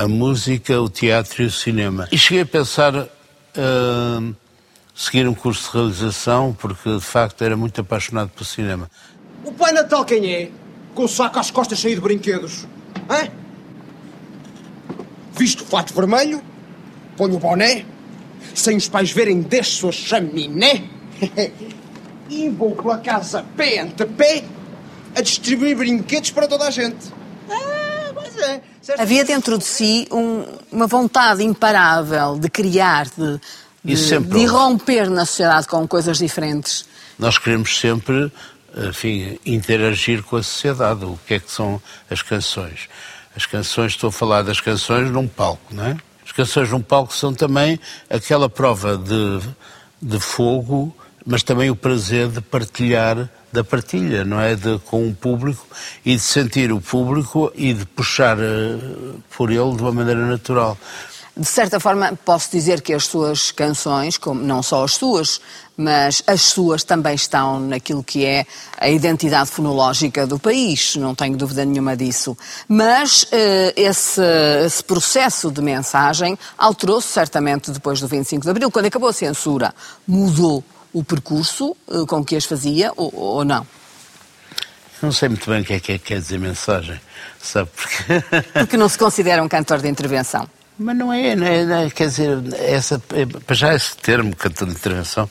a 0.00 0.06
música, 0.06 0.80
o 0.80 0.88
teatro 0.88 1.42
e 1.42 1.46
o 1.46 1.50
cinema. 1.50 2.08
E 2.12 2.16
cheguei 2.16 2.42
a 2.42 2.46
pensar 2.46 2.94
uh, 2.94 4.34
seguir 4.94 5.28
um 5.28 5.34
curso 5.34 5.70
de 5.70 5.76
realização, 5.76 6.56
porque 6.58 6.94
de 6.94 7.00
facto 7.00 7.42
era 7.42 7.56
muito 7.56 7.80
apaixonado 7.80 8.30
pelo 8.30 8.44
cinema. 8.44 8.88
O 9.44 9.52
Pai 9.52 9.72
Natal 9.72 10.04
quem 10.04 10.32
é? 10.32 10.50
Com 10.94 11.04
o 11.04 11.08
saco 11.08 11.38
às 11.38 11.50
costas 11.50 11.78
cheio 11.78 11.96
de 11.96 12.00
brinquedos. 12.00 12.66
Hã? 13.10 13.28
Visto 15.36 15.62
o 15.62 15.66
fato 15.66 15.92
vermelho, 15.94 16.42
põe 17.16 17.32
o 17.32 17.38
boné, 17.38 17.84
sem 18.54 18.76
os 18.76 18.88
pais 18.88 19.10
verem 19.10 19.40
desce 19.40 19.70
sua 19.72 19.92
chaminé. 19.92 20.84
e 22.28 22.48
vou 22.48 22.74
pela 22.74 22.98
casa 22.98 23.44
pé 23.56 23.80
ante 23.80 24.04
pé 24.04 24.44
a 25.16 25.20
distribuir 25.20 25.76
brinquedos 25.76 26.30
para 26.30 26.46
toda 26.46 26.66
a 26.66 26.70
gente. 26.70 27.12
Ah, 27.50 28.10
pois 28.14 28.36
é. 28.38 28.60
Havia 28.96 29.24
dentro 29.24 29.58
de 29.58 29.64
si 29.64 30.06
um, 30.10 30.44
uma 30.72 30.86
vontade 30.86 31.42
imparável 31.42 32.38
de 32.38 32.48
criar, 32.48 33.06
de, 33.06 33.40
de, 33.84 34.18
de 34.20 34.38
irromper 34.38 35.10
na 35.10 35.26
sociedade 35.26 35.66
com 35.66 35.86
coisas 35.86 36.18
diferentes. 36.18 36.86
Nós 37.18 37.36
queremos 37.36 37.78
sempre, 37.78 38.32
enfim, 38.88 39.38
interagir 39.44 40.22
com 40.22 40.36
a 40.36 40.42
sociedade. 40.42 41.04
O 41.04 41.18
que 41.26 41.34
é 41.34 41.40
que 41.40 41.50
são 41.50 41.80
as 42.10 42.22
canções? 42.22 42.88
As 43.36 43.44
canções, 43.44 43.92
estou 43.92 44.08
a 44.08 44.12
falar 44.12 44.42
das 44.42 44.60
canções 44.60 45.10
num 45.10 45.28
palco, 45.28 45.74
não 45.74 45.84
é? 45.84 45.96
As 46.24 46.32
canções 46.32 46.70
num 46.70 46.80
palco 46.80 47.14
são 47.14 47.34
também 47.34 47.78
aquela 48.08 48.48
prova 48.48 48.96
de, 48.96 49.40
de 50.00 50.20
fogo 50.20 50.94
mas 51.28 51.42
também 51.42 51.70
o 51.70 51.76
prazer 51.76 52.28
de 52.28 52.40
partilhar, 52.40 53.28
da 53.52 53.62
partilha, 53.62 54.24
não 54.24 54.40
é? 54.40 54.56
De, 54.56 54.78
com 54.78 55.06
o 55.06 55.14
público 55.14 55.66
e 56.02 56.16
de 56.16 56.22
sentir 56.22 56.72
o 56.72 56.80
público 56.80 57.52
e 57.54 57.74
de 57.74 57.84
puxar 57.84 58.38
uh, 58.38 59.22
por 59.36 59.50
ele 59.50 59.76
de 59.76 59.82
uma 59.82 59.92
maneira 59.92 60.24
natural. 60.24 60.76
De 61.36 61.46
certa 61.46 61.78
forma, 61.78 62.18
posso 62.24 62.50
dizer 62.50 62.80
que 62.80 62.94
as 62.94 63.04
suas 63.04 63.50
canções, 63.50 64.16
como, 64.16 64.42
não 64.42 64.62
só 64.62 64.82
as 64.84 64.94
suas, 64.94 65.38
mas 65.76 66.22
as 66.26 66.40
suas 66.40 66.82
também 66.82 67.14
estão 67.14 67.60
naquilo 67.60 68.02
que 68.02 68.24
é 68.24 68.46
a 68.78 68.88
identidade 68.88 69.50
fonológica 69.50 70.26
do 70.26 70.38
país, 70.38 70.96
não 70.96 71.14
tenho 71.14 71.36
dúvida 71.36 71.62
nenhuma 71.62 71.94
disso. 71.94 72.36
Mas 72.66 73.24
uh, 73.24 73.26
esse, 73.76 74.22
esse, 74.64 74.82
processo 74.82 75.50
de 75.50 75.60
mensagem 75.60 76.38
alterou-se 76.56 77.08
certamente 77.08 77.70
depois 77.70 78.00
do 78.00 78.08
25 78.08 78.44
de 78.44 78.50
Abril, 78.50 78.70
quando 78.70 78.86
acabou 78.86 79.10
a 79.10 79.12
censura. 79.12 79.74
Mudou 80.06 80.64
o 80.92 81.04
percurso 81.04 81.76
uh, 81.86 82.06
com 82.06 82.24
que 82.24 82.36
as 82.36 82.44
fazia 82.44 82.92
ou, 82.96 83.14
ou, 83.14 83.44
não? 83.44 83.66
Não 85.00 85.12
sei 85.12 85.28
muito 85.28 85.48
bem 85.48 85.62
o 85.62 85.64
que 85.64 85.74
é 85.74 85.80
que 85.80 85.92
é, 85.92 85.98
quer 85.98 86.20
dizer 86.20 86.38
mensagem, 86.38 87.00
sabe? 87.40 87.70
Porque... 87.76 88.42
Porque 88.52 88.76
não 88.76 88.88
se 88.88 88.98
considera 88.98 89.42
um 89.42 89.48
cantor 89.48 89.80
de 89.80 89.88
intervenção. 89.88 90.48
Mas 90.78 90.96
não 90.96 91.12
é, 91.12 91.34
não 91.34 91.46
é, 91.46 91.64
não 91.64 91.76
é 91.76 91.90
quer 91.90 92.06
dizer, 92.06 92.38
essa, 92.54 93.02
é, 93.12 93.26
para 93.26 93.54
já 93.54 93.74
esse 93.74 93.96
termo, 93.96 94.34
cantor 94.34 94.68
de 94.68 94.74
intervenção, 94.74 95.28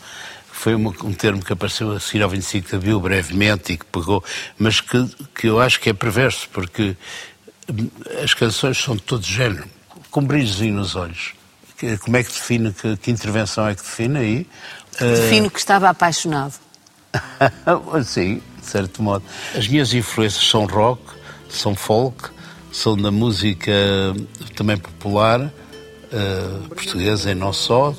foi 0.51 0.73
uma, 0.73 0.89
um 1.03 1.13
termo 1.13 1.43
que 1.43 1.53
apareceu 1.53 1.91
a 1.91 1.99
seguir 1.99 2.23
ao 2.23 2.29
25 2.29 2.69
de 2.69 2.75
Abril, 2.75 2.99
brevemente, 2.99 3.73
e 3.73 3.77
que 3.77 3.85
pegou, 3.85 4.23
mas 4.57 4.81
que, 4.81 5.09
que 5.35 5.47
eu 5.47 5.61
acho 5.61 5.79
que 5.79 5.89
é 5.89 5.93
perverso, 5.93 6.49
porque 6.51 6.97
hum, 7.69 7.89
as 8.23 8.33
canções 8.33 8.77
são 8.77 8.95
de 8.95 9.03
todo 9.03 9.23
género, 9.23 9.65
com 10.09 10.21
brilhozinho 10.21 10.75
nos 10.75 10.95
olhos. 10.95 11.33
Como 12.01 12.17
é 12.17 12.23
que 12.23 12.31
define, 12.31 12.73
que, 12.73 12.97
que 12.97 13.11
intervenção 13.11 13.67
é 13.67 13.75
que 13.75 13.83
define 13.83 14.17
aí? 14.17 14.47
Defino 14.99 15.49
que 15.49 15.59
estava 15.59 15.89
apaixonado. 15.89 16.53
Sim, 18.03 18.41
de 18.59 18.65
certo 18.65 19.01
modo. 19.01 19.23
As 19.55 19.67
minhas 19.67 19.93
influências 19.93 20.43
são 20.47 20.65
rock, 20.65 21.01
são 21.49 21.75
folk, 21.75 22.29
são 22.71 22.97
da 22.97 23.11
música 23.11 23.71
também 24.55 24.77
popular, 24.77 25.41
uh, 25.41 26.67
portuguesa 26.69 27.31
e 27.31 27.35
não 27.35 27.53
só. 27.53 27.93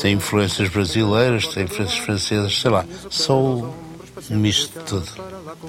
Tem 0.00 0.14
influências 0.14 0.68
brasileiras, 0.68 1.46
tem 1.48 1.64
influências 1.64 1.98
francesas, 1.98 2.60
sei 2.60 2.70
lá. 2.70 2.84
Sou 3.10 3.74
um 4.30 4.36
misto 4.36 4.78
de 4.78 4.84
tudo. 4.84 5.06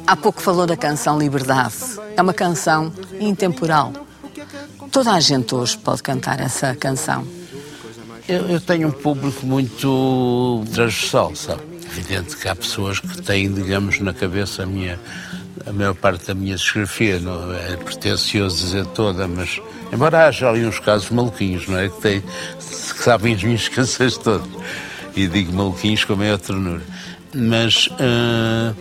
Há 0.08 0.16
pouco 0.16 0.42
falou 0.42 0.66
da 0.66 0.78
canção 0.78 1.20
Liberdade. 1.20 1.76
É 2.16 2.22
uma 2.22 2.34
canção 2.34 2.92
intemporal. 3.20 3.94
Toda 4.92 5.14
a 5.14 5.20
gente 5.20 5.54
hoje 5.54 5.78
pode 5.78 6.02
cantar 6.02 6.40
essa 6.40 6.76
canção. 6.76 7.39
Eu, 8.30 8.48
eu, 8.48 8.62
tenho 8.62 8.90
um 8.90 8.92
público 8.92 9.44
muito 9.44 10.64
transversal, 10.72 11.36
sabe? 11.36 11.64
Evidente 11.84 12.38
que 12.38 12.48
há 12.48 12.56
pessoas 12.56 13.00
que 13.00 13.24
têm, 13.24 13.52
digamos, 13.52 14.00
na 14.00 14.14
cabeça 14.14 14.62
a 14.62 14.66
minha 14.68 15.00
a 15.66 15.74
maior 15.74 15.96
parte 15.96 16.28
da 16.28 16.36
minha 16.36 16.56
discografia, 16.56 17.20
não 17.20 17.52
é 17.52 17.76
pretencioso 17.76 18.58
dizer 18.58 18.86
toda, 18.86 19.28
mas 19.28 19.60
embora 19.92 20.28
haja 20.28 20.48
ali 20.48 20.64
uns 20.64 20.80
casos 20.80 21.10
maluquinhos, 21.10 21.68
não 21.68 21.80
é? 21.80 21.90
Que, 21.90 22.02
têm, 22.02 22.22
que 22.22 23.04
sabem 23.04 23.34
as 23.34 23.44
minhas 23.44 23.68
canções 23.68 24.16
todas. 24.16 24.48
E 25.16 25.28
digo 25.28 25.52
maluquinhos 25.52 26.04
com 26.04 26.14
a 26.14 26.16
maior 26.16 26.38
ternura. 26.38 26.84
Mas 27.34 27.88
uh, 27.88 28.76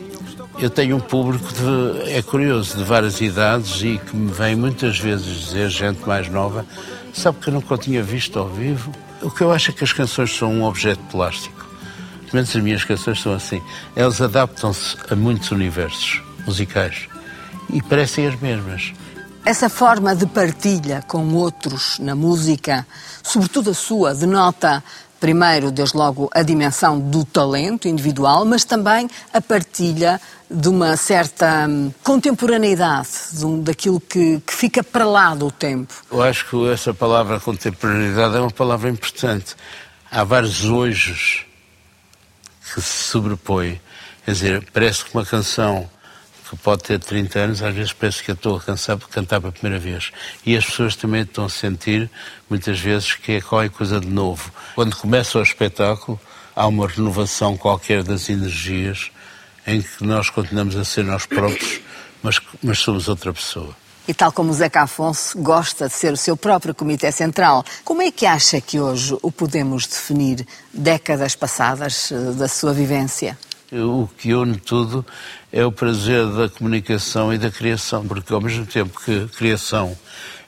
eu 0.59 0.69
tenho 0.69 0.97
um 0.97 1.01
público, 1.01 1.49
de, 1.55 2.11
é 2.13 2.21
curioso, 2.21 2.77
de 2.77 2.85
várias 2.85 3.19
idades 3.23 3.81
e 3.81 3.97
que 3.97 4.15
me 4.15 4.31
vem 4.31 4.55
muitas 4.55 4.99
vezes 4.99 5.47
dizer, 5.47 5.71
gente 5.71 6.07
mais 6.07 6.29
nova, 6.29 6.67
sabe 7.15 7.39
que 7.39 7.49
eu 7.49 7.55
nunca 7.55 7.75
o 7.75 7.79
tinha 7.79 8.03
visto 8.03 8.39
ao 8.39 8.47
vivo 8.47 8.93
o 9.23 9.31
que 9.31 9.43
eu 9.43 9.53
acho 9.53 9.71
é 9.71 9.75
que 9.75 9.85
as 9.85 9.93
canções 9.93 10.37
são 10.37 10.53
um 10.53 10.65
objeto 10.65 11.03
plástico. 11.11 11.67
Pelo 12.21 12.35
menos 12.35 12.55
as 12.55 12.63
minhas 12.63 12.85
canções 12.85 13.21
são 13.21 13.33
assim. 13.33 13.63
Elas 13.97 14.21
adaptam-se 14.21 14.97
a 15.11 15.17
muitos 15.17 15.51
universos 15.51 16.23
musicais 16.47 17.09
e 17.73 17.83
parecem 17.83 18.27
as 18.27 18.39
mesmas. 18.41 18.93
Essa 19.45 19.71
forma 19.71 20.15
de 20.15 20.27
partilha 20.27 21.03
com 21.07 21.33
outros 21.33 21.99
na 21.99 22.15
música, 22.15 22.87
sobretudo 23.23 23.71
a 23.71 23.75
sua, 23.75 24.15
denota 24.15 24.85
primeiro, 25.21 25.71
desde 25.71 25.97
logo, 25.97 26.31
a 26.33 26.43
dimensão 26.43 26.99
do 26.99 27.25
talento 27.25 27.89
individual, 27.89 28.45
mas 28.45 28.65
também 28.65 29.09
a 29.33 29.41
partilha 29.41 30.21
de 30.51 30.69
uma 30.69 30.97
certa 30.97 31.67
hum, 31.69 31.93
contemporaneidade, 32.03 33.09
de 33.33 33.45
um, 33.45 33.63
daquilo 33.63 34.01
que, 34.01 34.41
que, 34.41 34.53
fica 34.53 34.83
para 34.83 35.05
lá 35.05 35.35
do 35.35 35.51
tempo. 35.51 35.93
Eu 36.11 36.23
acho 36.23 36.49
que 36.49 36.71
essa 36.71 36.95
palavra 36.95 37.39
contemporaneidade 37.39 38.37
é 38.37 38.41
uma 38.41 38.51
palavra 38.51 38.89
importante. 38.89 39.55
Há 40.11 40.25
vários 40.25 40.65
hojos 40.65 41.45
que 42.73 42.81
se 42.81 43.05
sobrepõem. 43.11 43.81
Quer 44.25 44.33
dizer, 44.33 44.69
parece 44.73 45.05
que 45.05 45.15
uma 45.15 45.25
canção 45.25 45.89
que 46.49 46.57
pode 46.57 46.83
ter 46.85 46.99
30 46.99 47.39
anos, 47.39 47.63
às 47.63 47.75
vezes 47.75 47.93
parece 47.93 48.23
que 48.23 48.31
eu 48.31 48.35
estou 48.35 48.57
a 48.57 48.61
cansar, 48.61 48.97
cantar 48.99 49.41
pela 49.41 49.53
primeira 49.53 49.79
vez. 49.79 50.11
E 50.47 50.57
as 50.57 50.65
pessoas 50.65 50.97
também 50.97 51.23
estão 51.23 51.45
a 51.45 51.49
sentir, 51.49 52.11
muitas 52.49 52.81
vezes, 52.81 53.15
que 53.15 53.33
é 53.33 53.41
qualquer 53.41 53.71
coisa 53.71 54.01
de 54.01 54.09
novo. 54.09 54.51
Quando 54.75 54.97
começa 54.97 55.39
o 55.39 55.43
espetáculo, 55.43 56.19
há 56.57 56.67
uma 56.67 56.89
renovação 56.89 57.57
qualquer 57.57 58.03
das 58.03 58.29
energias 58.29 59.11
em 59.67 59.83
que 59.83 60.05
nós 60.05 60.31
continuamos 60.31 60.77
a 60.77 60.85
ser 60.85 61.05
nós 61.05 61.27
próprios, 61.27 61.81
mas, 62.23 62.41
mas 62.63 62.79
somos 62.79 63.09
outra 63.09 63.33
pessoa. 63.33 63.77
E 64.09 64.15
tal 64.15 64.33
como 64.33 64.51
Zeca 64.55 64.83
Afonso 64.83 65.39
gosta 65.39 65.87
de 65.87 65.93
ser 65.93 66.15
o 66.15 66.17
seu 66.17 66.35
próprio 66.35 66.75
Comitê 66.75 67.13
Central, 67.13 67.63
como 67.85 68.01
é 68.01 68.11
que 68.11 68.25
acha 68.25 68.59
que 68.59 68.81
hoje 68.81 69.15
o 69.21 69.31
podemos 69.31 69.87
definir 69.87 70.47
décadas 70.73 71.37
passadas 71.37 72.11
eh, 72.11 72.33
da 72.33 72.49
sua 72.49 72.73
vivência? 72.73 73.37
o 73.73 74.09
que 74.17 74.33
une 74.35 74.57
tudo 74.57 75.05
é 75.53 75.65
o 75.65 75.73
prazer 75.73 76.27
da 76.27 76.49
comunicação 76.49 77.33
e 77.33 77.39
da 77.39 77.51
criação, 77.51 78.07
porque 78.07 78.33
ao 78.33 78.41
mesmo 78.41 78.67
tempo 78.67 79.01
que 79.01 79.25
a 79.25 79.37
criação 79.37 79.97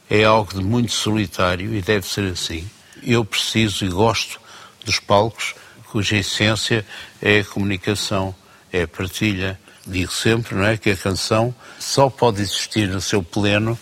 é 0.08 0.24
algo 0.24 0.52
de 0.52 0.62
muito 0.62 0.92
solitário 0.92 1.74
e 1.74 1.80
deve 1.80 2.06
ser 2.06 2.32
assim, 2.32 2.68
eu 3.02 3.24
preciso 3.24 3.84
e 3.84 3.88
gosto 3.88 4.40
dos 4.84 4.98
palcos 4.98 5.54
cuja 5.90 6.16
essência 6.16 6.86
é 7.20 7.40
a 7.40 7.44
comunicação, 7.44 8.34
é 8.72 8.82
a 8.82 8.88
partilha. 8.88 9.58
Digo 9.86 10.12
sempre, 10.12 10.54
não 10.54 10.64
é, 10.64 10.76
que 10.76 10.90
a 10.90 10.96
canção 10.96 11.54
só 11.78 12.08
pode 12.08 12.40
existir 12.40 12.88
no 12.88 13.00
seu 13.00 13.22
pleno 13.22 13.78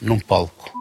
num 0.00 0.18
palco. 0.18 0.79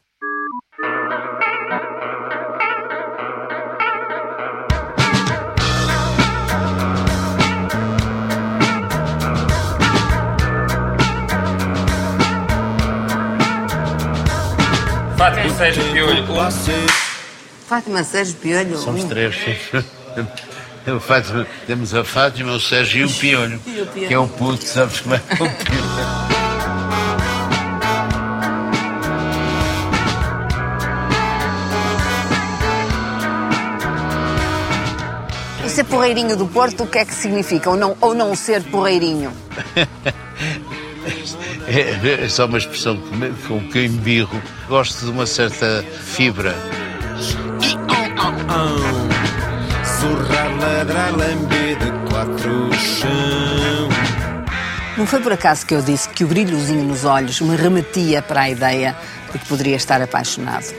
Sérgio 15.59 15.83
Piolho. 15.91 16.23
Fátima 17.67 18.01
Sérgio 18.01 18.35
Piolho. 18.35 18.77
Somos 18.77 19.03
três. 19.03 19.35
Eu, 20.87 21.01
Fátima, 21.01 21.45
temos 21.67 21.93
a 21.93 22.01
Fátima, 22.05 22.53
o 22.53 22.61
Sérgio 22.61 23.01
e 23.01 23.03
o 23.03 23.13
Piolho, 23.13 23.59
que 23.93 24.13
é 24.13 24.17
o 24.17 24.25
puto, 24.25 24.63
sabes 24.63 25.01
como 25.01 25.15
é 25.15 25.17
o 25.17 25.21
Piolho? 25.21 25.49
E 35.65 35.69
ser 35.69 35.83
porreirinho 35.83 36.37
do 36.37 36.47
Porto, 36.47 36.85
o 36.85 36.87
que 36.87 36.99
é 36.99 37.03
que 37.03 37.13
significa? 37.13 37.69
Ou 37.69 37.75
não, 37.75 37.97
ou 37.99 38.15
não 38.15 38.33
ser 38.33 38.63
porreirinho? 38.63 39.33
É, 41.71 42.23
é 42.25 42.29
só 42.29 42.45
uma 42.45 42.57
expressão 42.57 42.97
que- 42.97 43.47
com 43.47 43.59
que 43.69 43.77
eu 43.77 43.85
embirro. 43.85 44.41
Gosto 44.67 45.05
de 45.05 45.11
uma 45.11 45.25
certa 45.25 45.83
fibra. 46.03 46.55
Zurrar, 49.99 50.57
ladrar, 50.59 51.11
lamber 51.15 51.77
de 51.77 51.91
quatro 52.09 52.69
chão. 52.73 53.89
Não 54.97 55.05
foi 55.05 55.19
por 55.21 55.31
acaso 55.31 55.65
que 55.65 55.73
eu 55.75 55.81
disse 55.81 56.09
que 56.09 56.23
o 56.23 56.27
brilhozinho 56.27 56.83
nos 56.83 57.05
olhos 57.05 57.39
me 57.41 57.55
remetia 57.55 58.21
para 58.21 58.41
a 58.41 58.49
ideia 58.49 58.95
de 59.31 59.37
que 59.39 59.45
poderia 59.45 59.75
estar 59.75 60.01
apaixonado. 60.01 60.73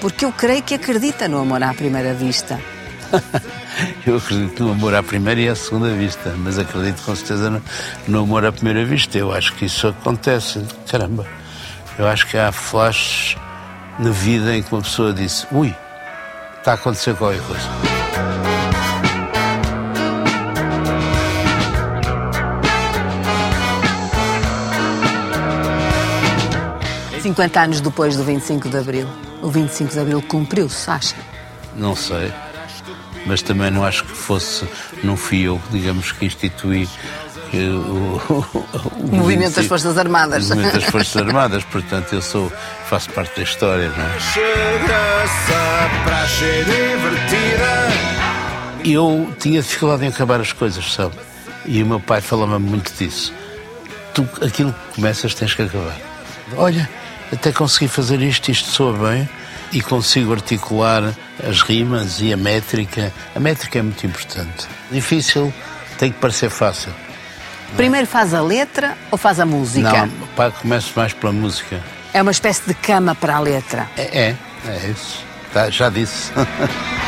Porque 0.00 0.24
eu 0.24 0.32
creio 0.32 0.62
que 0.62 0.74
acredita 0.74 1.26
no 1.28 1.38
amor 1.40 1.62
à 1.62 1.72
primeira 1.74 2.14
vista. 2.14 2.58
Eu 4.06 4.16
acredito 4.16 4.64
no 4.64 4.72
amor 4.72 4.94
à 4.94 5.02
primeira 5.02 5.40
e 5.40 5.48
à 5.48 5.54
segunda 5.54 5.90
vista, 5.90 6.34
mas 6.38 6.58
acredito 6.58 7.02
com 7.02 7.14
certeza 7.14 7.50
no, 7.50 7.62
no 8.08 8.20
amor 8.20 8.44
à 8.44 8.52
primeira 8.52 8.84
vista. 8.84 9.18
Eu 9.18 9.32
acho 9.32 9.54
que 9.54 9.66
isso 9.66 9.88
acontece. 9.88 10.64
Caramba, 10.90 11.26
eu 11.98 12.06
acho 12.06 12.26
que 12.26 12.36
há 12.36 12.52
flashes 12.52 13.36
na 13.98 14.10
vida 14.10 14.54
em 14.54 14.62
que 14.62 14.72
uma 14.72 14.82
pessoa 14.82 15.12
disse: 15.12 15.46
ui, 15.52 15.74
está 16.58 16.72
a 16.72 16.74
acontecer 16.74 17.14
qualquer 17.14 17.42
coisa. 17.42 17.96
50 27.26 27.60
anos 27.60 27.80
depois 27.80 28.16
do 28.16 28.22
25 28.22 28.68
de 28.68 28.78
Abril. 28.78 29.08
O 29.42 29.50
25 29.50 29.92
de 29.92 29.98
Abril 29.98 30.22
cumpriu-se, 30.22 30.88
acha? 30.88 31.16
Não 31.74 31.94
sei, 31.96 32.32
mas 33.26 33.42
também 33.42 33.70
não 33.70 33.84
acho 33.84 34.04
que 34.04 34.12
fosse, 34.12 34.66
não 35.02 35.16
fui 35.16 35.42
eu, 35.42 35.60
digamos, 35.70 36.12
que 36.12 36.24
instituí 36.24 36.88
que 37.50 37.68
o, 37.68 38.20
o 38.98 39.16
Movimento 39.16 39.54
das 39.54 39.64
25 39.64 39.68
Forças 39.68 39.98
Armadas. 39.98 40.50
O 40.50 40.54
movimento 40.54 40.74
das 40.74 40.84
Forças 40.84 41.16
Armadas, 41.16 41.64
portanto 41.64 42.12
eu 42.12 42.22
sou, 42.22 42.52
faço 42.88 43.10
parte 43.10 43.36
da 43.36 43.42
história, 43.42 43.88
não 43.88 44.04
é? 44.04 44.18
Eu 48.84 49.34
tinha 49.38 49.60
dificuldade 49.60 50.04
em 50.04 50.08
acabar 50.08 50.40
as 50.40 50.52
coisas, 50.52 50.92
sabe? 50.92 51.14
E 51.64 51.82
o 51.82 51.86
meu 51.86 52.00
pai 52.00 52.20
falava 52.20 52.58
muito 52.58 52.92
disso. 52.94 53.32
Tu, 54.14 54.26
aquilo 54.40 54.72
que 54.72 54.94
começas, 54.96 55.34
tens 55.34 55.52
que 55.54 55.62
acabar. 55.62 55.96
Olha, 56.56 56.88
até 57.32 57.50
consegui 57.50 57.88
fazer 57.88 58.20
isto, 58.20 58.50
isto 58.50 58.68
soa 58.68 58.92
bem, 58.92 59.28
e 59.72 59.80
consigo 59.80 60.32
articular 60.32 61.14
as 61.46 61.62
rimas 61.62 62.20
e 62.20 62.32
a 62.32 62.36
métrica. 62.36 63.12
A 63.34 63.40
métrica 63.40 63.78
é 63.78 63.82
muito 63.82 64.06
importante. 64.06 64.66
Difícil, 64.90 65.52
tem 65.98 66.12
que 66.12 66.18
parecer 66.18 66.50
fácil. 66.50 66.92
Primeiro 67.76 68.06
faz 68.06 68.32
a 68.32 68.40
letra 68.40 68.96
ou 69.10 69.18
faz 69.18 69.40
a 69.40 69.46
música? 69.46 70.06
Não, 70.06 70.08
pá, 70.36 70.50
começo 70.50 70.92
mais 70.94 71.12
pela 71.12 71.32
música. 71.32 71.80
É 72.12 72.22
uma 72.22 72.30
espécie 72.30 72.62
de 72.66 72.74
cama 72.74 73.14
para 73.14 73.36
a 73.36 73.40
letra. 73.40 73.88
É, 73.96 74.28
é, 74.28 74.36
é 74.68 74.90
isso. 74.90 75.24
Tá, 75.52 75.68
já 75.68 75.88
disse. 75.88 76.32